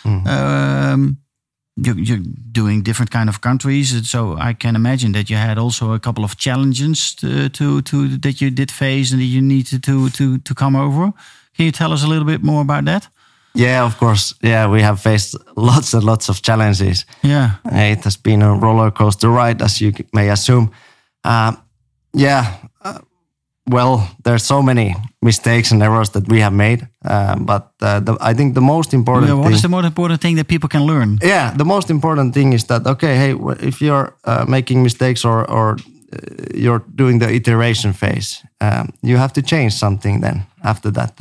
Mm-hmm. 0.04 0.26
Um, 0.26 1.16
you, 1.76 1.94
you're 1.94 2.22
doing 2.52 2.82
different 2.84 3.10
kind 3.10 3.28
of 3.28 3.40
countries, 3.40 4.10
so 4.10 4.36
I 4.50 4.52
can 4.54 4.76
imagine 4.76 5.12
that 5.12 5.28
you 5.30 5.38
had 5.38 5.56
also 5.58 5.92
a 5.92 5.98
couple 5.98 6.22
of 6.22 6.36
challenges 6.36 7.14
to, 7.14 7.48
to, 7.48 7.80
to 7.82 8.16
that 8.18 8.40
you 8.40 8.50
did 8.50 8.70
face 8.70 9.10
and 9.10 9.20
that 9.22 9.26
you 9.26 9.40
needed 9.40 9.82
to 9.82 10.10
to 10.10 10.38
to 10.38 10.54
come 10.54 10.76
over. 10.76 11.12
Can 11.56 11.66
you 11.66 11.72
tell 11.72 11.92
us 11.92 12.02
a 12.04 12.06
little 12.06 12.24
bit 12.26 12.42
more 12.42 12.60
about 12.62 12.84
that? 12.84 13.08
Yeah, 13.54 13.84
of 13.84 13.96
course. 13.98 14.34
Yeah, 14.42 14.70
we 14.70 14.82
have 14.82 14.96
faced 15.00 15.36
lots 15.56 15.94
and 15.94 16.02
lots 16.04 16.28
of 16.28 16.40
challenges. 16.40 17.06
Yeah, 17.22 17.50
It 17.64 18.04
has 18.04 18.16
been 18.16 18.42
a 18.42 18.54
roller 18.54 18.90
coaster 18.90 19.28
ride, 19.30 19.62
as 19.62 19.80
you 19.80 19.92
may 20.12 20.30
assume. 20.30 20.70
Uh, 21.24 21.52
yeah, 22.14 22.44
uh, 22.84 22.98
well, 23.70 24.08
there's 24.24 24.44
so 24.46 24.62
many 24.62 24.94
mistakes 25.20 25.72
and 25.72 25.82
errors 25.82 26.10
that 26.10 26.28
we 26.28 26.40
have 26.40 26.52
made, 26.54 26.88
uh, 27.04 27.36
but 27.38 27.70
uh, 27.82 28.00
the, 28.00 28.16
I 28.20 28.34
think 28.34 28.54
the 28.54 28.60
most 28.60 28.92
important 28.92 29.28
Yeah, 29.28 29.34
what 29.38 29.46
thing, 29.46 29.54
is 29.54 29.62
the 29.62 29.68
most 29.68 29.86
important 29.86 30.20
thing 30.20 30.36
that 30.36 30.46
people 30.46 30.68
can 30.68 30.82
learn? 30.86 31.18
yeah, 31.22 31.54
the 31.56 31.64
most 31.64 31.90
important 31.90 32.32
thing 32.34 32.52
is 32.54 32.64
that 32.64 32.86
okay, 32.86 33.16
hey, 33.16 33.34
if 33.60 33.80
you're 33.80 34.14
uh, 34.24 34.44
making 34.48 34.82
mistakes 34.82 35.24
or 35.24 35.44
or 35.50 35.72
uh, 35.72 35.76
you're 36.55 36.85
doing 36.94 37.18
the 37.20 37.29
iteration 37.33 37.92
phase, 37.92 38.42
um, 38.61 38.88
you 39.03 39.16
have 39.18 39.33
to 39.33 39.42
change 39.42 39.72
something. 39.72 40.20
Then 40.20 40.42
after 40.62 40.90
that, 40.92 41.12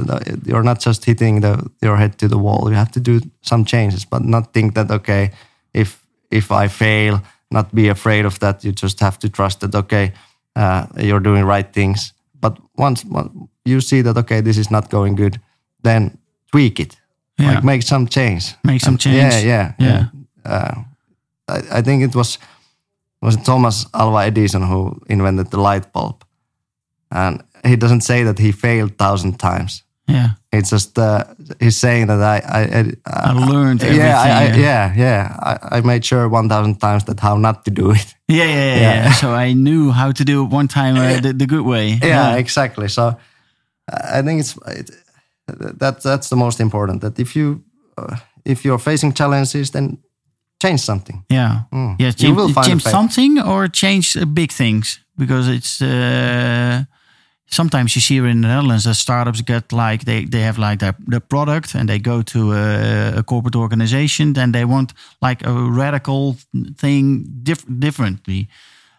you're 0.46 0.64
not 0.64 0.80
just 0.86 1.06
hitting 1.06 1.42
the 1.42 1.70
your 1.82 1.98
head 1.98 2.18
to 2.18 2.28
the 2.28 2.38
wall. 2.38 2.70
You 2.70 2.76
have 2.76 2.92
to 2.92 3.00
do 3.00 3.20
some 3.42 3.66
changes, 3.66 4.06
but 4.06 4.22
not 4.22 4.54
think 4.54 4.74
that 4.74 4.92
okay, 4.92 5.32
if 5.74 6.00
if 6.30 6.52
I 6.52 6.68
fail, 6.68 7.20
not 7.50 7.74
be 7.74 7.90
afraid 7.90 8.26
of 8.26 8.38
that. 8.40 8.64
You 8.64 8.72
just 8.72 9.00
have 9.00 9.18
to 9.20 9.30
trust 9.30 9.60
that 9.60 9.76
okay, 9.76 10.12
uh, 10.56 10.86
you're 10.98 11.24
doing 11.24 11.46
right 11.48 11.74
things. 11.74 12.14
But 12.40 12.58
once 12.78 13.06
once 13.10 13.32
you 13.66 13.82
see 13.82 14.02
that 14.04 14.18
okay, 14.18 14.42
this 14.42 14.58
is 14.58 14.70
not 14.70 14.90
going 14.90 15.16
good, 15.18 15.40
then 15.84 16.18
tweak 16.52 16.80
it. 16.80 16.98
Yeah. 17.40 17.56
Like 17.56 17.64
make 17.64 17.84
some 17.84 18.08
change. 18.08 18.56
Make 18.64 18.82
some 18.82 18.98
change. 18.98 19.16
Yeah, 19.18 19.40
yeah, 19.40 19.74
Yeah. 19.80 20.06
yeah. 20.46 20.52
Uh, 20.52 20.74
I, 21.48 21.80
I 21.80 21.82
think 21.82 22.04
it 22.04 22.16
was 22.16 22.38
was 23.22 23.36
it 23.36 23.46
Thomas 23.46 23.86
Alva 23.94 24.18
Edison 24.26 24.64
who 24.64 25.00
invented 25.08 25.52
the 25.52 25.60
light 25.60 25.92
bulb, 25.94 26.24
and 27.10 27.44
he 27.64 27.76
doesn't 27.76 28.02
say 28.02 28.24
that 28.24 28.40
he 28.40 28.52
failed 28.52 28.98
thousand 28.98 29.38
times. 29.40 29.84
Yeah. 30.08 30.30
It's 30.52 30.70
just 30.72 30.98
uh, 30.98 31.24
he's 31.60 31.78
saying 31.78 32.08
that 32.08 32.20
I 32.20 32.38
I, 32.60 32.62
I, 32.80 33.30
I 33.30 33.32
learned 33.34 33.84
everything. 33.84 34.06
yeah, 34.06 34.20
I, 34.20 34.28
I, 34.28 34.44
yeah. 34.48 34.58
yeah, 34.58 34.94
yeah. 34.98 35.36
I, 35.72 35.78
I 35.78 35.82
made 35.82 36.04
sure 36.04 36.28
one 36.28 36.50
thousand 36.50 36.80
times 36.80 37.04
that 37.06 37.20
how 37.20 37.38
not 37.38 37.64
to 37.66 37.72
do 37.72 37.92
it. 37.92 38.16
Yeah, 38.28 38.46
yeah, 38.46 38.54
yeah, 38.54 38.76
Yeah. 38.82 39.04
yeah. 39.04 39.12
So 39.14 39.32
I 39.32 39.54
knew 39.54 39.92
how 39.92 40.12
to 40.12 40.24
do 40.24 40.44
it 40.44 40.54
one 40.54 40.68
time 40.68 40.96
uh, 40.98 41.20
the, 41.22 41.34
the 41.34 41.46
good 41.46 41.66
way. 41.66 42.00
Yeah, 42.04 42.38
exactly. 42.38 42.88
So 42.90 43.16
I 43.88 44.22
think 44.22 44.40
it's 44.40 44.58
it, 44.68 44.92
that 45.80 46.02
that's 46.04 46.30
the 46.30 46.36
most 46.36 46.60
important. 46.60 47.02
That 47.02 47.20
if 47.20 47.36
you 47.36 47.64
uh, 47.98 48.18
if 48.46 48.64
you're 48.66 48.80
facing 48.80 49.14
challenges, 49.14 49.72
then 49.72 49.98
change 50.62 50.80
something. 50.80 51.24
yeah, 51.32 51.62
Mm. 51.72 51.96
yeah. 52.00 52.08
You 52.08 52.14
Change, 52.14 52.36
will 52.38 52.54
find 52.54 52.68
change 52.68 52.84
something 52.84 53.40
or 53.40 53.68
change 53.72 54.18
big 54.34 54.52
things 54.52 55.00
because 55.18 55.48
it's 55.58 55.82
uh, 55.82 56.84
sometimes 57.46 57.94
you 57.96 58.02
see 58.02 58.16
here 58.16 58.30
in 58.30 58.42
the 58.42 58.48
Netherlands 58.48 58.84
that 58.84 58.96
startups 58.96 59.42
get 59.42 59.72
like 59.72 60.04
they 60.06 60.26
they 60.26 60.42
have 60.44 60.58
like 60.62 60.78
their 60.80 60.94
their 61.12 61.20
product 61.28 61.76
and 61.76 61.88
they 61.88 62.00
go 62.00 62.22
to 62.22 62.40
a, 62.54 63.18
a 63.20 63.24
corporate 63.24 63.56
organization 63.56 64.38
and 64.38 64.54
they 64.54 64.66
want 64.66 64.94
like 65.22 65.46
a 65.48 65.52
radical 65.54 66.36
thing 66.78 67.26
diff- 67.44 67.66
differently. 67.80 68.48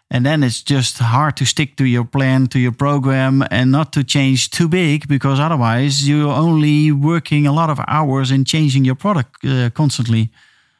And 0.09 0.23
then 0.25 0.43
it's 0.43 0.61
just 0.63 0.97
hard 0.99 1.35
to 1.37 1.45
stick 1.45 1.75
to 1.75 1.83
your 1.83 2.05
plan, 2.05 2.47
to 2.47 2.59
your 2.59 2.73
program, 2.75 3.43
and 3.49 3.71
not 3.71 3.91
to 3.93 4.03
change 4.03 4.49
too 4.49 4.67
big 4.67 5.07
because 5.07 5.39
otherwise 5.41 6.07
you're 6.07 6.31
only 6.37 6.91
working 6.91 7.47
a 7.47 7.51
lot 7.51 7.69
of 7.69 7.79
hours 7.87 8.29
in 8.29 8.43
changing 8.45 8.85
your 8.85 8.95
product 8.97 9.43
uh, 9.45 9.69
constantly. 9.71 10.29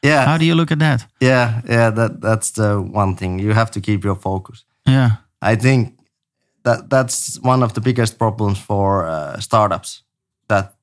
Yeah, 0.04 0.26
How 0.26 0.38
do 0.38 0.44
you 0.44 0.54
look 0.54 0.70
at 0.70 0.78
that? 0.78 1.06
Yeah, 1.20 1.62
yeah, 1.68 1.90
that 1.90 2.20
that's 2.20 2.50
the 2.50 2.80
one 2.92 3.14
thing. 3.16 3.40
You 3.40 3.54
have 3.54 3.70
to 3.70 3.80
keep 3.80 4.04
your 4.04 4.16
focus. 4.16 4.64
Yeah, 4.86 5.10
I 5.52 5.56
think 5.56 5.98
that 6.62 6.90
that's 6.90 7.38
one 7.42 7.64
of 7.64 7.72
the 7.72 7.80
biggest 7.80 8.18
problems 8.18 8.58
for 8.58 9.06
uh, 9.06 9.40
startups 9.40 10.04
that 10.46 10.74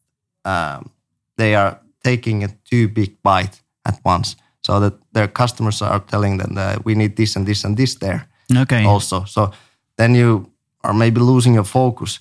um, 0.43 0.89
they 1.35 1.55
are 1.55 1.79
taking 2.03 2.43
a 2.43 2.47
too 2.47 2.87
big 2.87 3.21
bite 3.21 3.61
at 3.83 3.99
once, 4.05 4.35
so 4.61 4.79
that 4.79 4.93
their 5.13 5.27
customers 5.27 5.81
are 5.81 5.99
telling 5.99 6.39
them 6.39 6.55
that 6.55 6.83
we 6.85 6.95
need 6.95 7.15
this 7.15 7.35
and 7.35 7.45
this 7.45 7.63
and 7.63 7.77
this 7.77 7.95
there 7.95 8.27
okay. 8.57 8.85
also. 8.85 9.25
So 9.25 9.51
then 9.95 10.15
you 10.15 10.51
are 10.83 10.93
maybe 10.93 11.19
losing 11.19 11.53
your 11.53 11.65
focus. 11.65 12.19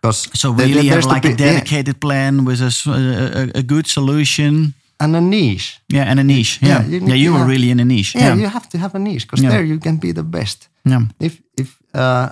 Because 0.00 0.28
So 0.34 0.52
really 0.52 0.88
have 0.88 1.04
like 1.04 1.24
a 1.24 1.34
dedicated 1.34 1.98
plan 1.98 2.44
with 2.44 2.60
a 2.60 3.50
a 3.54 3.62
good 3.62 3.86
solution. 3.86 4.74
And 5.00 5.14
a 5.16 5.20
niche. 5.20 5.80
Yeah, 5.92 6.10
and 6.10 6.18
a 6.20 6.22
niche. 6.22 6.58
Yeah, 6.62 6.68
Yeah, 6.88 7.00
yeah, 7.02 7.14
you 7.14 7.22
you, 7.24 7.32
were 7.32 7.38
have- 7.38 7.50
really 7.52 7.70
in 7.70 7.80
a 7.80 7.84
niche. 7.84 8.14
Yeah, 8.18 8.26
Yeah, 8.28 8.40
you 8.40 8.48
have 8.48 8.68
to 8.68 8.78
have 8.78 8.94
a 8.96 8.98
niche 8.98 9.26
because 9.26 9.42
Yeah. 9.44 9.52
there 9.52 9.64
you 9.66 9.78
can 9.80 9.96
be 9.98 10.12
the 10.12 10.22
best. 10.22 10.68
yeah. 10.84 11.06
if 11.20 11.40
if 11.56 11.76
uh, 11.94 12.26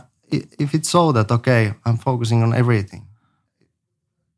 if 0.59 0.73
it's 0.75 0.89
so 0.91 1.13
that 1.13 1.31
okay, 1.31 1.73
I'm 1.85 1.99
focusing 1.99 2.43
on 2.43 2.53
everything, 2.55 3.03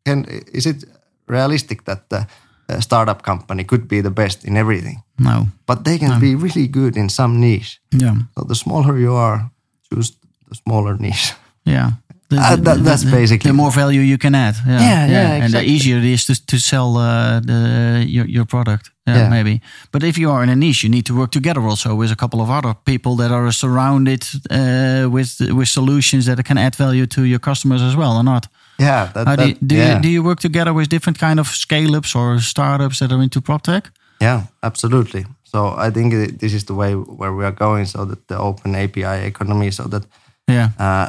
can 0.05 0.25
is 0.53 0.67
it 0.67 0.85
realistic 1.27 1.85
that 1.85 2.09
the 2.09 2.27
uh, 2.69 2.81
startup 2.81 3.23
company 3.23 3.65
could 3.65 3.87
be 3.89 4.01
the 4.03 4.11
best 4.11 4.45
in 4.45 4.57
everything? 4.57 5.03
No. 5.17 5.47
But 5.67 5.85
they 5.85 5.99
can 5.99 6.21
be 6.21 6.35
really 6.35 6.69
good 6.71 6.97
in 6.97 7.09
some 7.09 7.39
niche. 7.41 7.81
Yeah, 8.03 8.17
So 8.35 8.45
the 8.49 8.55
smaller 8.55 8.99
you 8.99 9.15
are, 9.17 9.51
choose 9.93 10.13
the 10.49 10.55
smaller 10.55 10.97
niche. 10.99 11.35
yeah. 11.67 11.91
The, 12.31 12.37
Uh, 12.37 12.57
that- 12.57 12.85
that's 12.85 13.05
the- 13.05 13.11
basically- 13.11 13.49
the 13.51 13.55
more 13.57 13.71
value 13.73 14.03
you 14.03 14.19
can 14.19 14.35
add. 14.35 14.55
Yeah, 14.67 14.81
Yeah, 14.81 15.11
yeah, 15.11 15.45
And 15.45 15.53
the 15.53 15.63
easier 15.63 15.97
it 15.99 16.05
is 16.05 16.25
to, 16.25 16.35
to 16.47 16.59
sell 16.59 16.97
uh, 16.97 17.41
the 17.41 18.05
your, 18.07 18.27
your 18.29 18.45
product. 18.47 18.91
Yeah, 19.07 19.17
Yeah. 19.17 19.31
maybe. 19.31 19.61
But 19.91 20.03
if 20.03 20.17
you 20.19 20.31
are 20.31 20.43
in 20.43 20.49
a 20.51 20.55
niche, 20.55 20.83
you 20.85 20.91
need 20.91 21.05
to 21.07 21.15
work 21.15 21.31
together 21.31 21.63
also 21.63 21.95
with 21.97 22.11
a 22.13 22.15
couple 22.17 22.41
of 22.41 22.49
other 22.51 22.75
people 22.85 23.17
that 23.17 23.31
are 23.31 23.51
surrounded 23.53 24.23
uh, 24.51 25.09
with 25.11 25.41
with 25.53 25.69
solutions 25.69 26.25
that 26.25 26.43
can 26.45 26.59
add 26.59 26.77
value 26.77 27.07
to 27.07 27.21
your 27.23 27.41
customers 27.41 27.81
as 27.83 27.95
well, 27.95 28.17
or 28.17 28.23
not? 28.23 28.47
Yeah, 28.79 29.11
that, 29.15 29.27
How 29.27 29.37
do 29.37 29.43
you, 29.49 29.55
do, 29.67 29.75
yeah. 29.75 29.95
you, 29.95 30.01
do 30.03 30.09
you 30.09 30.23
work 30.23 30.41
together 30.41 30.73
with 30.75 30.89
different 30.89 31.19
kind 31.19 31.39
of 31.41 31.47
scale-ups 31.49 32.15
or 32.15 32.41
startups 32.41 32.99
that 32.99 33.11
are 33.13 33.23
into 33.23 33.41
prop 33.41 33.63
tech? 33.63 33.91
Yeah, 34.21 34.43
absolutely. 34.63 35.25
So 35.43 35.59
I 35.87 35.91
think 35.91 36.39
this 36.39 36.53
is 36.53 36.65
the 36.65 36.75
way 36.75 36.93
where 36.95 37.33
we 37.33 37.45
are 37.45 37.55
going. 37.55 37.87
So 37.87 38.05
that 38.05 38.27
the 38.29 38.37
open 38.37 38.75
API 38.75 39.27
economy, 39.27 39.71
so 39.73 39.83
that 39.89 40.03
Yeah, 40.51 40.69
uh, 40.79 41.09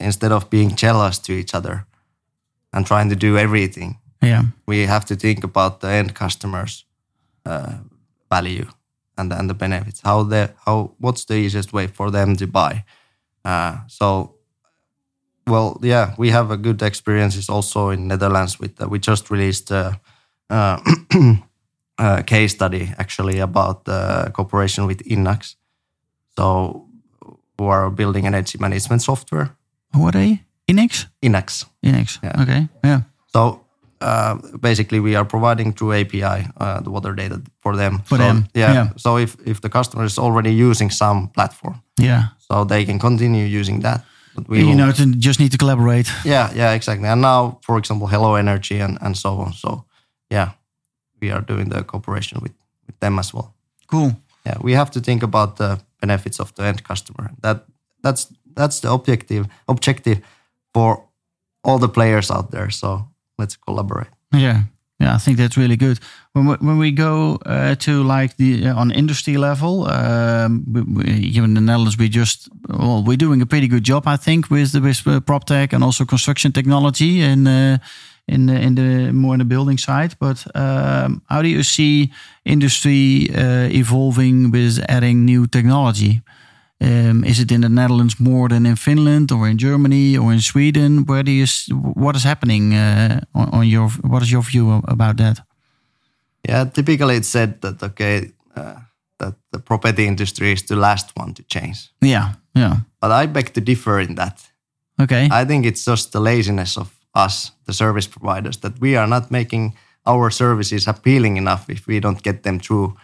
instead 0.00 0.32
of 0.32 0.50
being 0.50 0.76
jealous 0.76 1.18
to 1.18 1.32
each 1.32 1.54
other 1.54 1.86
and 2.72 2.86
trying 2.86 3.08
to 3.10 3.16
do 3.16 3.36
everything, 3.36 3.98
yeah, 4.22 4.42
we 4.66 4.86
have 4.86 5.04
to 5.06 5.16
think 5.16 5.44
about 5.44 5.80
the 5.80 5.88
end 5.88 6.14
customers' 6.14 6.84
uh, 7.44 7.74
value 8.30 8.66
and 9.18 9.32
and 9.32 9.48
the 9.50 9.54
benefits. 9.54 10.00
How 10.00 10.22
the 10.22 10.50
how 10.64 10.94
what's 10.98 11.24
the 11.24 11.34
easiest 11.34 11.72
way 11.72 11.86
for 11.86 12.10
them 12.10 12.36
to 12.36 12.46
buy? 12.46 12.84
Uh, 13.44 13.78
so, 13.86 14.34
well, 15.46 15.78
yeah, 15.82 16.14
we 16.18 16.30
have 16.30 16.50
a 16.50 16.56
good 16.56 16.82
experiences 16.82 17.48
also 17.48 17.90
in 17.90 18.08
Netherlands 18.08 18.58
with 18.58 18.80
uh, 18.82 18.88
we 18.88 18.98
just 18.98 19.30
released 19.30 19.70
a, 19.70 20.00
uh, 20.50 20.78
a 21.98 22.22
case 22.26 22.52
study 22.52 22.92
actually 22.98 23.38
about 23.38 23.84
the 23.84 24.30
cooperation 24.34 24.86
with 24.86 24.98
Inax. 25.04 25.54
So, 26.36 26.88
who 27.58 27.66
are 27.66 27.90
building 27.90 28.26
energy 28.26 28.58
management 28.58 29.02
software? 29.02 29.56
What 29.92 30.14
are 30.14 30.18
they? 30.18 30.42
Inex? 30.68 31.06
Inax. 31.22 31.64
Inex. 31.82 32.18
Yeah. 32.22 32.42
Okay. 32.42 32.68
Yeah. 32.84 33.00
So 33.32 33.60
uh, 34.00 34.34
basically, 34.60 35.00
we 35.00 35.16
are 35.16 35.24
providing 35.24 35.72
through 35.72 35.92
API 36.00 36.46
uh, 36.60 36.80
the 36.80 36.90
water 36.90 37.14
data 37.14 37.40
for 37.60 37.76
them. 37.76 37.98
For 38.04 38.16
so, 38.18 38.22
them, 38.24 38.46
Yeah. 38.54 38.72
yeah. 38.74 38.88
So 38.96 39.18
if 39.18 39.36
if 39.46 39.60
the 39.60 39.68
customer 39.68 40.04
is 40.04 40.18
already 40.18 40.50
using 40.70 40.90
some 40.92 41.28
platform, 41.28 41.74
Yeah. 42.00 42.22
so 42.38 42.64
they 42.64 42.84
can 42.84 42.98
continue 42.98 43.60
using 43.60 43.82
that. 43.82 44.00
But 44.34 44.48
we 44.48 44.58
you 44.58 44.66
will- 44.66 44.76
know, 44.76 44.92
to 44.92 45.06
just 45.18 45.38
need 45.40 45.50
to 45.52 45.56
collaborate. 45.58 46.10
Yeah. 46.24 46.52
Yeah. 46.56 46.74
Exactly. 46.74 47.08
And 47.08 47.20
now, 47.20 47.58
for 47.62 47.78
example, 47.78 48.06
Hello 48.08 48.34
Energy 48.34 48.82
and 48.82 48.98
and 49.00 49.16
so 49.16 49.28
on. 49.40 49.52
So 49.52 49.84
yeah, 50.32 50.48
we 51.20 51.32
are 51.32 51.44
doing 51.46 51.70
the 51.70 51.84
cooperation 51.84 52.40
with 52.42 52.54
with 52.86 52.98
them 52.98 53.18
as 53.18 53.32
well. 53.34 53.54
Cool. 53.86 54.10
Yeah. 54.46 54.58
We 54.62 54.76
have 54.76 54.90
to 54.90 55.00
think 55.00 55.22
about 55.22 55.56
the 55.56 55.78
benefits 56.00 56.40
of 56.40 56.52
the 56.54 56.62
end 56.64 56.82
customer. 56.82 57.30
That 57.42 57.64
that's 58.02 58.26
that's 58.56 58.80
the 58.80 58.90
objective 58.90 59.46
objective 59.68 60.20
for 60.74 61.04
all 61.62 61.78
the 61.78 61.88
players 61.88 62.30
out 62.30 62.50
there. 62.50 62.70
So 62.70 63.08
let's 63.38 63.56
collaborate. 63.56 64.08
Yeah. 64.32 64.62
Yeah, 64.98 65.14
I 65.14 65.18
think 65.18 65.36
that's 65.36 65.58
really 65.58 65.76
good. 65.76 65.98
When 66.32 66.46
we, 66.46 66.54
when 66.54 66.78
we 66.78 66.90
go 66.90 67.38
uh, 67.44 67.74
to 67.74 68.02
like 68.02 68.36
the 68.38 68.68
uh, 68.68 68.80
on 68.80 68.90
industry 68.90 69.36
level, 69.36 69.86
um, 69.90 70.64
we, 70.72 70.80
we, 70.82 71.04
here 71.32 71.44
in 71.44 71.52
the 71.52 71.60
Netherlands, 71.60 71.98
we 71.98 72.08
just 72.08 72.48
well, 72.68 73.04
we're 73.04 73.18
doing 73.18 73.42
a 73.42 73.46
pretty 73.46 73.68
good 73.68 73.84
job, 73.84 74.06
I 74.06 74.16
think, 74.16 74.50
with 74.50 74.72
the 74.72 74.80
with 74.80 75.06
uh, 75.06 75.20
prop 75.20 75.44
tech 75.44 75.74
and 75.74 75.84
also 75.84 76.06
construction 76.06 76.52
technology 76.52 77.20
and 77.20 77.46
uh, 77.46 77.78
in 78.26 78.46
the, 78.46 78.54
in 78.54 78.74
the 78.74 79.12
more 79.12 79.34
in 79.34 79.38
the 79.38 79.44
building 79.44 79.78
side. 79.78 80.14
But 80.18 80.46
um, 80.54 81.20
how 81.28 81.42
do 81.42 81.48
you 81.48 81.62
see 81.62 82.10
industry 82.44 83.28
uh, 83.34 83.68
evolving 83.70 84.50
with 84.50 84.82
adding 84.88 85.26
new 85.26 85.46
technology? 85.46 86.22
Um, 86.78 87.24
is 87.24 87.38
it 87.38 87.50
in 87.50 87.60
the 87.60 87.68
Netherlands 87.68 88.18
more 88.18 88.48
than 88.48 88.66
in 88.66 88.76
Finland 88.76 89.30
or 89.32 89.48
in 89.48 89.56
Germany 89.58 90.18
or 90.18 90.32
in 90.32 90.40
Sweden? 90.40 91.04
Where 91.06 91.22
do 91.22 91.30
you 91.30 91.46
what 91.94 92.16
is 92.16 92.22
happening 92.24 92.74
uh, 92.74 93.20
on, 93.32 93.48
on 93.52 93.66
your 93.66 93.88
what 94.02 94.22
is 94.22 94.30
your 94.30 94.42
view 94.44 94.82
about 94.84 95.16
that? 95.16 95.40
Yeah, 96.48 96.64
typically 96.70 97.16
it's 97.16 97.28
said 97.30 97.60
that 97.60 97.82
okay, 97.82 98.30
uh, 98.56 98.74
that 99.18 99.34
the 99.52 99.58
property 99.58 100.04
industry 100.06 100.52
is 100.52 100.62
the 100.62 100.76
last 100.76 101.10
one 101.16 101.32
to 101.34 101.42
change. 101.42 101.90
Yeah, 102.00 102.32
yeah, 102.54 102.76
But 103.00 103.10
I 103.10 103.26
beg 103.26 103.52
to 103.54 103.60
differ 103.60 104.00
in 104.00 104.14
that. 104.16 104.52
okay, 105.02 105.28
I 105.32 105.44
think 105.46 105.64
it's 105.64 105.84
just 105.84 106.10
the 106.12 106.20
laziness 106.20 106.76
of 106.76 106.88
us, 107.14 107.52
the 107.64 107.72
service 107.72 108.08
providers, 108.08 108.56
that 108.58 108.78
we 108.80 108.96
are 108.98 109.06
not 109.08 109.30
making 109.30 109.74
our 110.06 110.30
services 110.30 110.86
appealing 110.86 111.36
enough 111.36 111.68
if 111.68 111.86
we 111.86 112.00
don't 112.00 112.22
get 112.22 112.42
them 112.42 112.60
through 112.60 112.94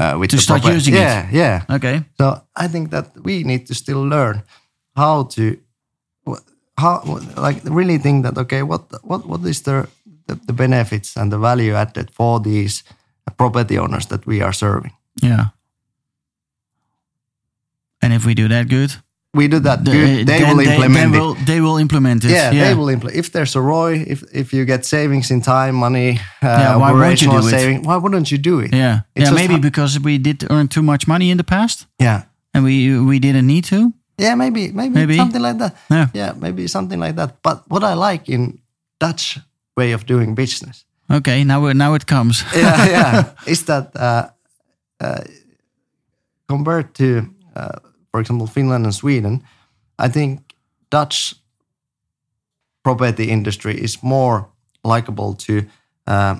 uh, 0.00 0.18
with 0.20 0.30
To 0.30 0.36
the 0.36 0.42
start 0.42 0.60
proper- 0.62 0.74
using 0.76 0.94
it. 0.94 1.00
yeah, 1.00 1.28
Yeah, 1.32 1.76
okay, 1.76 2.02
So 2.18 2.24
I 2.56 2.68
think 2.68 2.90
that 2.90 3.06
we 3.24 3.44
need 3.44 3.66
to 3.66 3.74
still 3.74 4.02
learn 4.08 4.42
how 4.96 5.24
to, 5.34 5.42
how 6.76 7.02
like 7.36 7.60
really 7.64 7.98
think 7.98 8.24
that 8.24 8.38
okay, 8.38 8.62
what 8.62 8.82
what 9.04 9.26
what 9.26 9.40
is 9.46 9.60
the 9.62 9.86
the, 10.26 10.34
the 10.46 10.52
benefits 10.52 11.16
and 11.16 11.30
the 11.32 11.38
value 11.38 11.74
added 11.76 12.10
for 12.10 12.40
these 12.40 12.82
property 13.36 13.78
owners 13.78 14.06
that 14.06 14.26
we 14.26 14.42
are 14.42 14.52
serving? 14.52 14.92
yeah. 15.22 15.44
And 18.02 18.12
if 18.14 18.24
we 18.24 18.34
do 18.34 18.48
that 18.48 18.68
good, 18.68 18.90
We 19.32 19.46
do 19.48 19.60
that 19.60 19.84
the- 19.84 19.92
good. 19.92 20.26
They 20.26 20.42
will 20.42 20.58
implement 20.60 21.12
they, 21.12 21.18
it. 21.18 21.20
will, 21.20 21.34
they 21.46 21.60
will 21.60 21.76
implement 21.78 22.24
it. 22.24 22.30
yeah, 22.30 22.50
they 22.50 22.74
will 22.74 22.88
implement. 22.88 23.16
If 23.18 23.30
there's 23.30 23.54
a 23.56 23.60
ROI, 23.60 24.04
if 24.06 24.22
if 24.32 24.52
you 24.52 24.64
get 24.64 24.84
savings 24.84 25.30
in 25.30 25.40
time, 25.40 25.72
money, 25.76 26.18
uh, 26.42 26.46
Yeah, 26.46 26.76
why 26.76 26.92
won't 26.92 27.20
you 27.22 27.30
do 27.30 27.38
it? 27.48 27.84
Why 27.86 27.96
wouldn't 27.96 28.28
you 28.30 28.38
do 28.38 28.58
it? 28.60 28.72
Yeah, 28.74 29.00
It's 29.14 29.30
yeah. 29.30 29.34
Maybe 29.34 29.58
because 29.58 30.00
we 30.02 30.18
did 30.18 30.44
earn 30.50 30.68
too 30.68 30.82
much 30.82 31.06
money 31.06 31.30
in 31.30 31.36
the 31.36 31.44
past, 31.44 31.86
Yeah, 31.98 32.22
and 32.54 32.64
we 32.64 32.98
we 32.98 33.18
didn't 33.18 33.46
need 33.46 33.64
to. 33.68 33.92
yeah, 34.18 34.34
maybe, 34.36 34.72
maybe, 34.72 34.94
Maybe. 34.94 35.16
something 35.16 35.42
like 35.42 35.58
that. 35.58 35.74
Yeah. 35.88 36.08
yeah, 36.14 36.32
maybe 36.40 36.66
something 36.68 37.00
like 37.02 37.14
that. 37.16 37.30
But 37.42 37.62
what 37.68 37.82
I 37.82 37.94
like 38.10 38.32
in 38.32 38.58
Dutch 38.98 39.38
way 39.76 39.94
of 39.94 40.04
doing 40.04 40.34
business 40.34 40.84
Okay, 41.12 41.44
now 41.44 41.66
it- 41.68 41.76
now 41.76 41.94
it 41.94 42.04
comes. 42.04 42.44
yeah, 42.56 42.88
yeah. 42.90 43.24
Is 43.46 43.62
that 43.64 43.94
uh, 43.96 44.22
uh, 45.04 45.20
compared 46.48 46.94
to, 46.94 47.26
uh, 47.56 47.78
for 48.10 48.20
example, 48.20 48.46
Finland 48.46 48.84
and 48.84 48.94
Sweden? 48.94 49.42
I 49.98 50.08
think 50.10 50.40
Dutch 50.88 51.34
property 52.82 53.24
industry 53.24 53.74
is 53.74 54.02
more 54.02 54.44
likable 54.82 55.34
to 55.34 55.52
uh, 56.06 56.38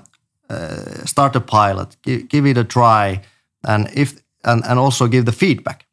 uh, 0.49 1.05
start 1.05 1.35
a 1.35 1.39
pilot, 1.39 1.97
give, 2.01 2.27
give 2.27 2.45
it 2.49 2.57
a 2.57 2.63
try, 2.63 3.21
and 3.61 3.87
if 3.93 4.13
and, 4.43 4.63
and 4.65 4.79
also 4.79 5.07
give 5.07 5.23
the 5.25 5.31
feedback. 5.31 5.85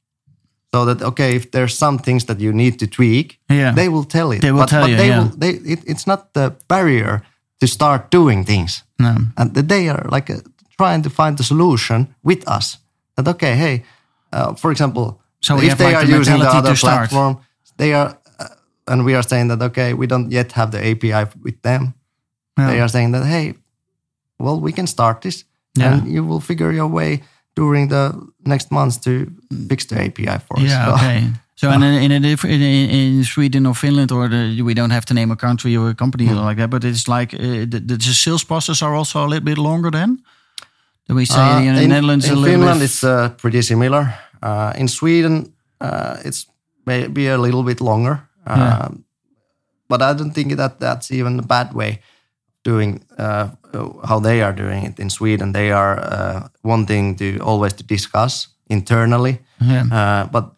So 0.74 0.84
that 0.84 1.02
okay, 1.02 1.36
if 1.36 1.50
there's 1.50 1.76
some 1.76 1.98
things 1.98 2.24
that 2.24 2.40
you 2.40 2.52
need 2.52 2.78
to 2.78 2.86
tweak, 2.86 3.38
Yeah. 3.50 3.74
they 3.74 3.88
will 3.88 4.04
tell 4.04 4.32
it. 4.32 4.40
They 4.40 4.50
will 4.52 4.60
but, 4.60 4.68
tell 4.68 4.82
but 4.82 4.90
you, 4.90 4.96
They 4.96 5.08
yeah. 5.08 5.18
will, 5.22 5.38
they, 5.38 5.72
it, 5.72 5.78
it's 5.86 6.06
not 6.06 6.32
the 6.32 6.50
barrier 6.66 7.22
to 7.60 7.66
start 7.66 8.10
doing 8.10 8.44
things 8.44 8.84
No. 8.98 9.14
and 9.36 9.54
they 9.54 9.88
are 9.88 10.06
like 10.14 10.32
uh, 10.32 10.40
trying 10.76 11.02
to 11.02 11.10
find 11.10 11.36
the 11.36 11.42
solution 11.44 12.14
with 12.22 12.44
us. 12.48 12.78
That 13.14 13.28
okay, 13.28 13.54
hey, 13.56 13.82
uh, 14.32 14.54
for 14.54 14.70
example, 14.70 15.20
So 15.40 15.56
if 15.56 15.68
have 15.68 15.78
they 15.78 15.84
like 15.84 15.96
are 15.96 16.06
the 16.06 16.18
using 16.18 16.38
the 16.40 16.48
other 16.48 16.74
start. 16.76 17.08
platform, 17.10 17.38
they 17.76 17.92
are, 17.94 18.18
uh, 18.40 18.46
and 18.86 19.04
we 19.04 19.14
are 19.14 19.22
saying 19.22 19.48
that 19.48 19.62
okay, 19.62 19.94
we 19.94 20.06
don't 20.06 20.30
yet 20.32 20.52
have 20.52 20.70
the 20.70 20.78
API 20.90 21.30
with 21.42 21.60
them. 21.62 21.94
Yeah. 22.58 22.70
They 22.70 22.80
are 22.80 22.88
saying 22.88 23.12
that 23.12 23.24
hey, 23.24 23.54
well, 24.38 24.60
we 24.60 24.72
can 24.72 24.86
start 24.86 25.20
this, 25.20 25.44
Yeah. 25.76 25.92
and 25.94 26.08
you 26.12 26.24
will 26.28 26.40
figure 26.40 26.72
your 26.72 26.88
way 26.90 27.22
during 27.56 27.88
the 27.88 28.12
next 28.44 28.70
months 28.70 28.96
to 28.98 29.10
fix 29.68 29.84
the 29.86 29.96
API 29.96 30.38
for 30.46 30.58
us. 30.58 30.64
Yeah. 30.68 30.86
So- 30.86 30.94
Okay. 30.94 31.30
So 31.60 31.70
in 31.74 31.82
in 31.82 32.12
a 32.12 32.20
diff- 32.20 32.44
in, 32.44 32.62
in 32.62 33.24
Sweden 33.24 33.66
or 33.66 33.74
Finland 33.74 34.10
or 34.12 34.28
the, 34.28 34.62
we 34.62 34.74
don't 34.74 34.90
have 34.92 35.04
to 35.06 35.14
name 35.14 35.32
a 35.32 35.36
country 35.36 35.76
or 35.76 35.88
a 35.90 35.94
company 35.94 36.26
Hmm. 36.26 36.46
like 36.48 36.56
that, 36.60 36.70
but 36.70 36.84
it's 36.84 37.06
like 37.08 37.34
uh, 37.34 37.66
the, 37.68 37.80
the 37.86 37.98
sales 38.14 38.44
process 38.44 38.82
are 38.82 38.94
also 38.94 39.18
a 39.24 39.26
little 39.28 39.44
bit 39.44 39.58
longer 39.58 39.90
then. 39.90 40.18
Do 41.08 41.14
we 41.16 41.24
say 41.26 41.40
Uh, 41.40 41.60
in 41.62 41.74
the 41.74 41.82
in, 41.82 41.88
Netherlands 41.88 42.28
a 42.28 42.32
in 42.32 42.44
Finland, 42.44 42.78
bit? 42.80 42.90
it's 42.90 43.02
uh, 43.02 43.28
pretty 43.36 43.62
similar. 43.62 44.14
Uh, 44.42 44.72
in 44.76 44.88
Sweden, 44.88 45.52
uh, 45.80 46.16
it's 46.24 46.46
maybe 46.86 47.28
a 47.28 47.38
little 47.38 47.62
bit 47.62 47.80
longer. 47.80 48.28
Um, 48.46 48.58
Yeah. 48.58 48.88
But 49.88 50.02
I 50.02 50.12
don't 50.18 50.32
think 50.34 50.56
that 50.56 50.80
that's 50.80 51.10
even 51.10 51.38
a 51.38 51.42
bad 51.42 51.72
way 51.72 52.00
doing 52.62 53.00
uh, 53.18 53.48
how 54.04 54.20
they 54.20 54.42
are 54.42 54.52
doing 54.52 54.84
it 54.84 54.98
in 54.98 55.10
Sweden. 55.10 55.52
They 55.52 55.72
are 55.72 55.98
uh, 55.98 56.48
wanting 56.62 57.16
to 57.16 57.38
always 57.42 57.72
to 57.74 57.84
discuss 57.84 58.48
internally. 58.68 59.38
yeah. 59.60 59.84
Uh, 59.90 60.24
but 60.30 60.52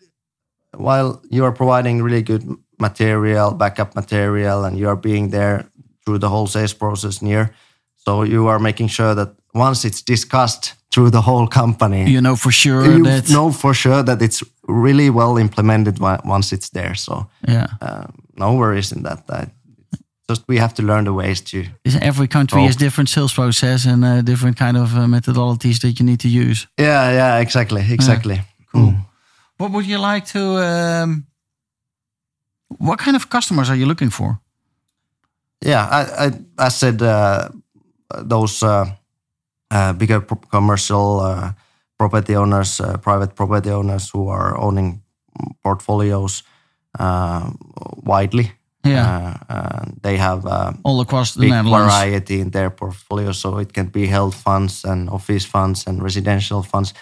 while 0.76 1.20
you 1.30 1.44
are 1.44 1.52
providing 1.52 2.02
really 2.02 2.22
good 2.22 2.42
material, 2.78 3.52
backup 3.52 3.94
material, 3.94 4.64
and 4.64 4.76
you 4.78 4.88
are 4.88 4.96
being 4.96 5.30
there 5.30 5.64
through 6.04 6.18
the 6.18 6.28
whole 6.28 6.46
sales 6.46 6.74
process 6.74 7.20
near, 7.22 7.54
so 7.96 8.24
you 8.24 8.48
are 8.48 8.58
making 8.58 8.88
sure 8.88 9.14
that 9.14 9.28
once 9.54 9.84
it's 9.84 10.02
discussed 10.02 10.74
through 10.90 11.10
the 11.10 11.20
whole 11.20 11.46
company, 11.46 12.10
you 12.10 12.20
know 12.20 12.36
for 12.36 12.52
sure 12.52 12.84
you 12.84 13.04
that 13.04 13.28
know 13.28 13.52
for 13.52 13.74
sure 13.74 14.02
that 14.02 14.20
it's 14.20 14.42
really 14.66 15.10
well 15.10 15.38
implemented 15.38 15.98
once 16.24 16.52
it's 16.52 16.70
there. 16.70 16.94
So 16.94 17.26
yeah. 17.48 17.66
um, 17.80 18.12
no 18.36 18.54
worries 18.54 18.92
in 18.92 19.02
that. 19.02 19.22
I, 19.28 19.46
just 20.30 20.46
we 20.48 20.58
have 20.58 20.72
to 20.74 20.82
learn 20.82 21.04
the 21.04 21.12
ways 21.12 21.40
to. 21.40 21.64
Is 21.82 21.96
Every 21.96 22.28
country 22.28 22.62
has 22.62 22.76
different 22.76 23.08
sales 23.08 23.32
process 23.32 23.86
and 23.86 24.04
uh, 24.04 24.22
different 24.22 24.56
kind 24.56 24.76
of 24.76 24.94
uh, 24.94 25.06
methodologies 25.06 25.78
that 25.80 25.98
you 25.98 26.06
need 26.06 26.20
to 26.20 26.28
use. 26.28 26.68
Yeah, 26.76 27.12
yeah, 27.12 27.40
exactly, 27.40 27.82
exactly. 27.92 28.40
Cool. 28.72 28.94
What 29.56 29.70
would 29.70 29.86
you 29.86 29.98
like 29.98 30.26
to? 30.26 30.40
Um, 30.40 31.26
what 32.78 32.98
kind 32.98 33.16
of 33.16 33.28
customers 33.28 33.68
are 33.68 33.78
you 33.78 33.86
looking 33.86 34.10
for? 34.10 34.40
Yeah, 35.64 35.86
I 35.98 36.26
I, 36.26 36.66
I 36.66 36.70
said 36.70 37.02
uh, 37.02 37.48
those 38.28 38.62
uh, 38.62 38.68
uh, 38.68 38.86
bigger 39.98 40.20
pro- 40.20 40.40
commercial 40.50 41.20
uh, 41.20 41.52
property 41.98 42.34
owners, 42.36 42.80
uh, 42.80 42.96
private 42.98 43.34
property 43.34 43.70
owners 43.70 44.10
who 44.10 44.28
are 44.28 44.56
owning 44.58 45.02
portfolios 45.62 46.42
uh, 46.98 47.50
widely. 48.04 48.52
Yeah. 48.86 49.36
Uh, 49.48 49.84
they 50.02 50.16
have 50.16 50.46
uh, 50.46 50.72
All 50.82 51.00
across 51.00 51.34
the 51.34 51.40
big 51.40 51.50
Netherlands. 51.50 51.92
variety 51.94 52.40
in 52.40 52.50
their 52.50 52.70
portfolio. 52.70 53.32
So 53.32 53.58
it 53.60 53.72
can 53.72 53.86
be 53.90 54.06
health 54.06 54.34
funds 54.34 54.84
and 54.84 55.08
office 55.10 55.44
funds 55.48 55.86
and 55.86 56.02
residential 56.02 56.62
funds. 56.62 56.94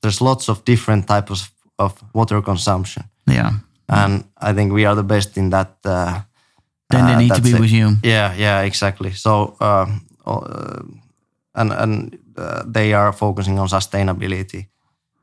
There's 0.00 0.20
lots 0.20 0.48
of 0.48 0.64
different 0.64 1.06
types 1.06 1.50
of 1.78 2.02
water 2.12 2.42
consumption, 2.42 3.04
Yeah. 3.26 3.52
and 3.88 4.24
I 4.50 4.52
think 4.54 4.72
we 4.72 4.86
are 4.86 4.94
the 4.96 5.02
best 5.04 5.36
in 5.36 5.50
that. 5.50 5.76
Uh, 5.84 6.20
Then 6.90 7.06
they 7.06 7.14
uh, 7.14 7.18
need 7.18 7.34
to 7.34 7.42
be 7.42 7.50
it. 7.50 7.60
with 7.60 7.70
you. 7.72 7.96
Yeah, 8.02 8.34
yeah, 8.38 8.64
exactly. 8.64 9.12
So, 9.12 9.54
uh, 9.60 9.86
and 11.58 11.72
and 11.72 12.18
uh, 12.38 12.62
they 12.74 12.94
are 12.94 13.12
focusing 13.12 13.58
on 13.60 13.68
sustainability, 13.68 14.68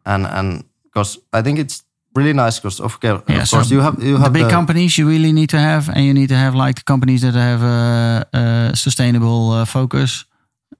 and 0.04 0.26
and 0.28 0.64
because 0.84 1.20
I 1.34 1.42
think 1.42 1.60
it's 1.60 1.84
really 2.16 2.34
nice 2.34 2.60
because 2.62 2.84
of, 2.84 3.00
course- 3.00 3.24
Yeah, 3.28 3.42
of 3.42 3.48
so 3.48 3.58
course 3.58 3.72
you 3.74 3.82
have 3.82 3.98
you 4.04 4.14
the 4.18 4.20
have 4.24 4.32
big 4.34 4.50
companies 4.50 4.96
you 4.98 5.10
really 5.10 5.32
need 5.32 5.50
to 5.50 5.58
have, 5.58 5.90
and 5.94 6.06
you 6.06 6.14
need 6.14 6.28
to 6.30 6.36
have 6.36 6.56
like 6.68 6.84
companies 6.84 7.22
that 7.22 7.34
have 7.36 7.64
a, 7.64 8.26
a 8.34 8.72
sustainable 8.76 9.52
uh, 9.52 9.66
focus. 9.66 10.26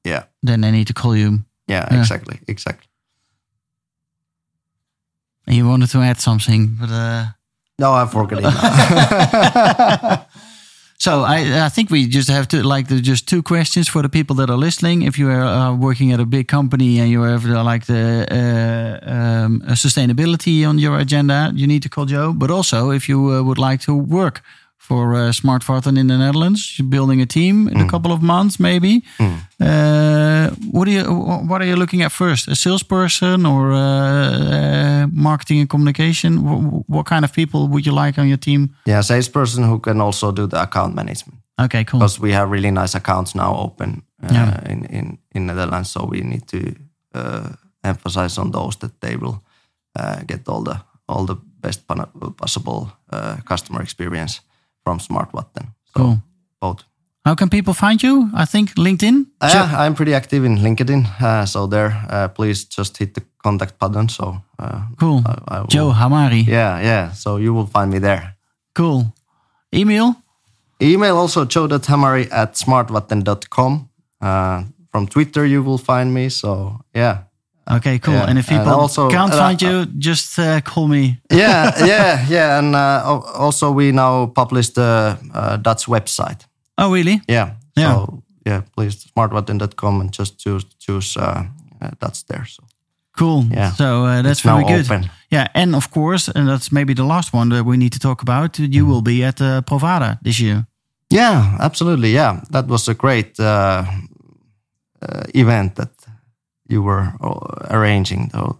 yeah 0.04 0.24
Then 0.48 0.62
they 0.62 0.72
need 0.72 0.86
to 0.88 0.94
call 0.94 1.16
you. 1.16 1.40
yeah 1.70 1.88
Yeah. 1.92 2.00
exactly 2.02 2.38
exactly. 2.48 2.88
And 5.48 5.56
you 5.58 5.68
wanted 5.68 5.90
to 5.92 6.00
add 6.02 6.20
something, 6.20 6.78
but 6.80 6.90
uh, 6.90 7.26
No, 7.80 7.94
I'm 7.94 8.08
forgetting. 8.08 8.44
now. 8.46 10.26
So 10.98 11.24
I, 11.24 11.66
I 11.66 11.70
think 11.70 11.90
we 11.90 12.08
just 12.08 12.30
have 12.30 12.48
to 12.50 12.64
like 12.64 12.88
just 12.88 13.28
two 13.28 13.44
questions 13.44 13.88
for 13.88 14.02
the 14.02 14.10
people 14.10 14.36
that 14.38 14.50
are 14.50 14.58
listening. 14.58 15.02
If 15.02 15.20
you 15.20 15.30
are 15.30 15.44
uh, 15.44 15.76
working 15.76 16.12
at 16.14 16.20
a 16.20 16.26
big 16.26 16.48
company 16.48 17.00
and 17.00 17.10
you 17.10 17.22
have 17.24 17.46
uh, 17.46 17.64
like 17.64 17.86
the 17.86 18.26
uh, 18.32 19.12
um, 19.12 19.62
sustainability 19.72 20.68
on 20.68 20.80
your 20.80 20.98
agenda, 20.98 21.52
you 21.54 21.68
need 21.68 21.84
to 21.84 21.90
call 21.90 22.06
Joe. 22.06 22.34
But 22.34 22.50
also, 22.50 22.92
if 22.92 23.10
you 23.10 23.32
uh, 23.32 23.44
would 23.44 23.58
like 23.58 23.82
to 23.82 23.94
work 23.94 24.42
for 24.88 25.14
uh, 25.16 25.32
Smartvatten 25.32 25.98
in 25.98 26.08
the 26.08 26.18
Netherlands, 26.18 26.76
you're 26.78 26.90
building 26.90 27.22
a 27.22 27.26
team 27.26 27.68
in 27.68 27.82
a 27.82 27.88
couple 27.88 28.12
of 28.12 28.22
months, 28.22 28.58
maybe. 28.60 29.02
Uh, 29.60 30.50
what 30.72 30.86
do 30.86 30.92
you 30.92 31.04
what 31.50 31.62
are 31.62 31.68
you 31.68 31.76
looking 31.76 32.04
at 32.04 32.12
first? 32.12 32.48
A 32.48 32.56
salesperson 32.56 33.46
or 33.46 33.72
uh, 33.72 33.80
uh, 33.80 35.08
marketing 35.12 35.60
and 35.60 35.70
communication? 35.70 36.44
What, 36.44 36.84
what 36.90 37.06
kind 37.06 37.24
of 37.26 37.32
people 37.32 37.68
would 37.68 37.86
you 37.86 37.94
like 38.06 38.22
on 38.22 38.28
your 38.28 38.38
team? 38.40 38.70
yeah, 38.88 39.00
a 39.00 39.04
salesperson 39.04 39.64
who 39.64 39.80
can 39.80 40.02
also 40.02 40.32
do 40.32 40.48
the 40.48 40.62
account 40.62 40.96
management 40.96 41.40
Okay, 41.60 41.84
cool. 41.86 42.00
because 42.00 42.22
we 42.22 42.34
have 42.34 42.52
really 42.52 42.72
nice 42.72 42.98
accounts 42.98 43.34
now 43.34 43.56
open 43.56 44.02
uh, 44.24 44.34
Yeah. 44.34 44.72
in 44.72 44.86
in 44.86 45.18
in 45.32 45.46
Netherlands. 45.46 45.92
So 45.92 46.06
we 46.12 46.22
need 46.22 46.48
to 46.48 46.58
uh, 47.16 47.48
emphasize 47.84 48.42
on 48.42 48.52
those 48.52 48.78
that 48.80 49.00
they 49.00 49.16
will 49.18 49.36
uh, 50.00 50.16
get 50.28 50.48
all 50.50 50.64
the 50.64 50.76
all 51.08 51.26
the 51.26 51.36
best 51.62 51.88
possible 52.38 52.88
uh, 53.14 53.36
customer 53.50 53.82
experience 53.82 54.42
from 54.86 55.00
Smart. 55.00 55.30
So 55.34 55.42
Cool. 55.96 56.22
both. 56.62 56.84
How 57.26 57.34
can 57.36 57.50
people 57.50 57.74
find 57.74 58.02
you? 58.04 58.30
I 58.36 58.46
think 58.46 58.76
LinkedIn. 58.76 59.26
Uh, 59.42 59.50
yeah, 59.54 59.86
I'm 59.86 59.96
pretty 59.96 60.14
active 60.14 60.46
in 60.46 60.58
LinkedIn, 60.58 61.06
uh, 61.22 61.46
so 61.46 61.66
there, 61.68 61.92
uh, 62.10 62.28
please 62.28 62.66
just 62.66 62.98
hit 62.98 63.16
the 63.16 63.22
contact 63.44 63.80
button. 63.80 64.08
So 64.10 64.38
uh, 64.60 64.82
Cool. 65.00 65.24
I, 65.26 65.34
I 65.48 65.60
will, 65.62 65.68
Joe 65.68 65.92
Hamari. 65.92 66.46
Yeah, 66.48 66.80
yeah. 66.82 67.12
So 67.14 67.38
you 67.38 67.52
will 67.54 67.66
find 67.66 67.90
me 67.92 68.00
there. 68.00 68.36
Cool. 68.76 69.12
Email. 69.74 70.14
Email 70.82 71.18
also 71.18 71.46
joe.hamari 71.46 72.28
at 72.32 72.54
smartvatten.com. 72.54 73.90
Uh, 74.22 74.64
from 74.92 75.08
Twitter, 75.08 75.46
you 75.46 75.64
will 75.64 75.80
find 75.80 76.14
me. 76.14 76.30
So 76.30 76.80
yeah, 76.94 77.24
Okay, 77.72 78.00
cool. 78.00 78.14
Yeah, 78.14 78.30
And 78.30 78.38
if 78.40 78.52
and 78.52 78.68
also- 78.68 79.10
can't 79.10 79.34
uh, 79.34 79.38
find 79.38 79.62
you, 79.62 79.86
just 79.98 80.38
uh, 80.40 80.62
call 80.62 80.88
me. 80.88 81.20
yeah, 81.32 81.72
yeah, 81.86 82.26
yeah. 82.30 82.58
And 82.60 82.76
uh, 82.76 83.22
also, 83.40 83.72
we 83.72 83.92
now 83.92 84.28
publish 84.28 84.70
the 84.74 85.18
uh, 85.34 85.58
Dutch 85.58 85.88
website. 85.88 86.46
Oh, 86.78 86.92
really? 86.94 87.22
Yeah. 87.28 87.50
Yeah. 87.78 87.94
So 87.96 88.24
yeah, 88.46 88.62
please 88.76 88.96
smartvatten.com 89.16 90.02
and 90.02 90.12
just 90.18 90.38
choose 90.40 90.66
choose 90.80 91.18
uh, 91.18 91.44
uh, 91.82 91.90
Dutch 92.00 92.26
there. 92.28 92.46
So 92.46 92.64
Cool. 93.18 93.46
Yeah. 93.52 93.72
So 93.76 93.86
uh, 94.06 94.22
that's 94.22 94.40
It's 94.40 94.42
very 94.42 94.64
good. 94.64 94.86
open. 94.92 95.10
Yeah, 95.32 95.48
and 95.54 95.76
of 95.76 95.90
course, 95.90 96.32
and 96.36 96.48
that's 96.48 96.70
maybe 96.72 96.94
the 96.94 97.04
last 97.06 97.34
one 97.34 97.50
that 97.56 97.64
we 97.66 97.78
need 97.78 97.92
to 97.94 98.00
talk 98.00 98.22
about. 98.22 98.60
You 98.60 98.86
will 98.86 99.02
be 99.02 99.24
at 99.26 99.40
uh, 99.42 99.62
Provada 99.62 100.18
this 100.22 100.38
year. 100.40 100.66
yeah, 101.14 101.58
absolutely. 101.60 102.12
Yeah, 102.14 102.42
that 102.52 102.68
was 102.68 102.88
a 102.90 102.94
great 102.94 103.40
uh, 103.40 103.84
uh, 105.02 105.24
event 105.34 105.76
that 105.76 105.90
you 106.68 106.84
were 106.84 107.14
uh, 107.22 107.76
arranging. 107.78 108.30
So 108.32 108.58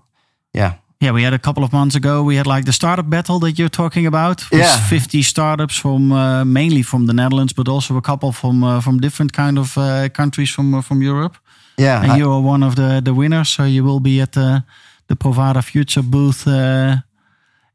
yeah, 0.58 0.72
Yeah, 1.02 1.14
we 1.14 1.24
had 1.24 1.34
a 1.34 1.40
couple 1.40 1.64
of 1.64 1.72
months 1.72 1.96
ago. 1.96 2.24
We 2.28 2.36
had 2.38 2.46
like 2.48 2.64
the 2.66 2.72
startup 2.72 3.10
battle 3.10 3.40
that 3.40 3.58
you're 3.58 3.70
talking 3.70 4.06
about. 4.08 4.42
with 4.52 4.60
Yeah. 4.62 4.78
50 4.90 5.22
startups 5.24 5.78
from 5.78 6.12
uh, 6.12 6.44
mainly 6.46 6.84
from 6.84 7.06
the 7.06 7.14
Netherlands, 7.14 7.54
but 7.54 7.68
also 7.68 7.96
a 7.98 8.02
couple 8.02 8.32
from 8.32 8.64
uh, 8.64 8.82
from 8.82 9.00
different 9.00 9.32
kind 9.34 9.58
of 9.58 9.76
uh, 9.78 10.08
countries 10.14 10.50
from 10.50 10.74
uh, 10.74 10.82
from 10.82 11.02
Europe. 11.02 11.38
yeah. 11.80 12.02
and 12.04 12.12
I- 12.12 12.18
you 12.18 12.32
are 12.32 12.42
one 12.48 12.66
of 12.66 12.74
the 12.76 13.02
the 13.04 13.12
winners. 13.14 13.50
So 13.50 13.64
you 13.64 13.84
will 13.86 14.00
be 14.00 14.22
at 14.22 14.32
the 14.32 14.64
the 15.08 15.16
Provada 15.16 15.62
Future 15.62 16.04
booth 16.04 16.48
uh, 16.48 16.96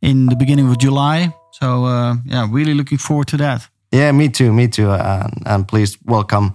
in 0.01 0.27
the 0.27 0.37
beginning 0.37 0.69
of 0.71 0.77
July. 0.79 1.33
So 1.51 1.67
uh, 1.67 2.15
yeah, 2.25 2.49
really 2.55 2.75
looking 2.75 2.99
forward 3.01 3.27
to 3.29 3.37
that. 3.37 3.71
Yeah, 3.93 4.13
me 4.13 4.29
too, 4.29 4.53
me 4.53 4.69
too. 4.69 4.91
And, 4.91 5.43
and 5.47 5.65
please 5.67 5.99
welcome 6.05 6.51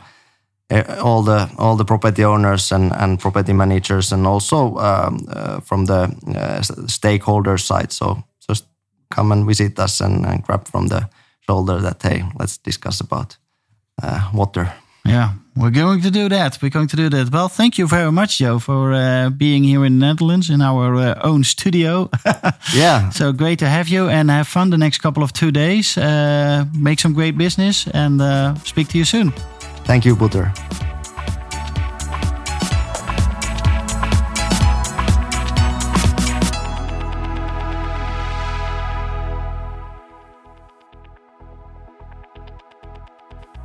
all 0.71 1.21
the 1.23 1.49
all 1.57 1.75
the 1.75 1.85
property 1.85 2.23
owners 2.23 2.71
and, 2.71 2.91
and 2.93 3.19
property 3.19 3.53
managers, 3.53 4.11
and 4.11 4.27
also 4.27 4.77
um, 4.77 5.19
uh, 5.29 5.59
from 5.59 5.85
the 5.85 6.09
uh, 6.35 6.61
stakeholder 6.87 7.57
side. 7.57 7.91
So 7.91 8.23
just 8.47 8.65
come 9.09 9.31
and 9.31 9.45
visit 9.45 9.79
us 9.79 10.01
and, 10.01 10.25
and 10.25 10.43
grab 10.43 10.67
from 10.67 10.87
the 10.87 11.09
shoulder 11.41 11.81
that 11.81 12.01
hey, 12.01 12.23
let's 12.39 12.57
discuss 12.57 13.01
about 13.01 13.37
uh, 14.01 14.29
water. 14.33 14.73
Yeah, 15.07 15.33
we're 15.55 15.69
going 15.69 16.01
to 16.01 16.09
do 16.09 16.29
that. 16.29 16.57
We're 16.61 16.71
going 16.71 16.87
to 16.87 16.95
do 16.95 17.09
that. 17.09 17.31
Well, 17.31 17.47
thank 17.47 17.77
you 17.77 17.87
very 17.87 18.11
much, 18.11 18.39
Joe, 18.39 18.57
for 18.57 18.91
uh, 18.91 19.29
being 19.29 19.63
here 19.63 19.85
in 19.85 19.99
the 19.99 20.05
Netherlands 20.07 20.49
in 20.49 20.61
our 20.61 20.95
uh, 20.95 21.19
own 21.21 21.43
studio. 21.43 22.09
Yeah, 22.73 23.11
so 23.11 23.31
great 23.31 23.59
to 23.59 23.67
have 23.67 23.87
you 23.87 24.09
and 24.09 24.29
have 24.31 24.47
fun 24.47 24.71
the 24.71 24.77
next 24.77 24.97
couple 24.97 25.23
of 25.23 25.31
two 25.31 25.51
days. 25.51 25.97
Uh, 25.97 26.65
make 26.73 26.99
some 26.99 27.13
great 27.13 27.37
business 27.37 27.87
and 27.93 28.19
uh, 28.19 28.55
speak 28.63 28.87
to 28.89 28.97
you 28.97 29.05
soon. 29.05 29.31
Thank 29.85 30.05
you, 30.05 30.15
Butter. 30.15 30.51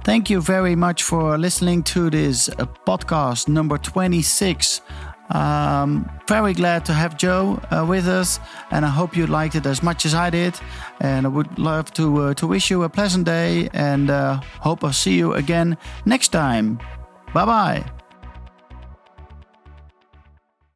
Thank 0.02 0.30
you 0.30 0.40
very 0.40 0.74
much 0.74 1.02
for 1.02 1.36
listening 1.38 1.82
to 1.84 2.10
this 2.10 2.48
uh, 2.48 2.66
podcast 2.86 3.48
number 3.48 3.78
26. 3.78 4.80
Um, 5.30 6.10
very 6.26 6.54
glad 6.54 6.84
to 6.86 6.92
have 6.92 7.16
Joe 7.16 7.60
uh, 7.70 7.84
with 7.86 8.08
us, 8.08 8.40
and 8.70 8.84
I 8.84 8.88
hope 8.88 9.16
you 9.16 9.26
liked 9.26 9.54
it 9.54 9.66
as 9.66 9.82
much 9.82 10.04
as 10.04 10.14
I 10.14 10.30
did. 10.30 10.58
And 11.00 11.26
I 11.26 11.28
would 11.28 11.58
love 11.58 11.92
to 11.94 12.22
uh, 12.22 12.34
to 12.34 12.46
wish 12.46 12.70
you 12.70 12.82
a 12.82 12.88
pleasant 12.88 13.26
day, 13.26 13.68
and 13.72 14.10
uh, 14.10 14.40
hope 14.60 14.84
I'll 14.84 14.92
see 14.92 15.16
you 15.16 15.34
again 15.34 15.76
next 16.04 16.28
time. 16.28 16.78
Bye 17.32 17.46
bye. 17.46 17.99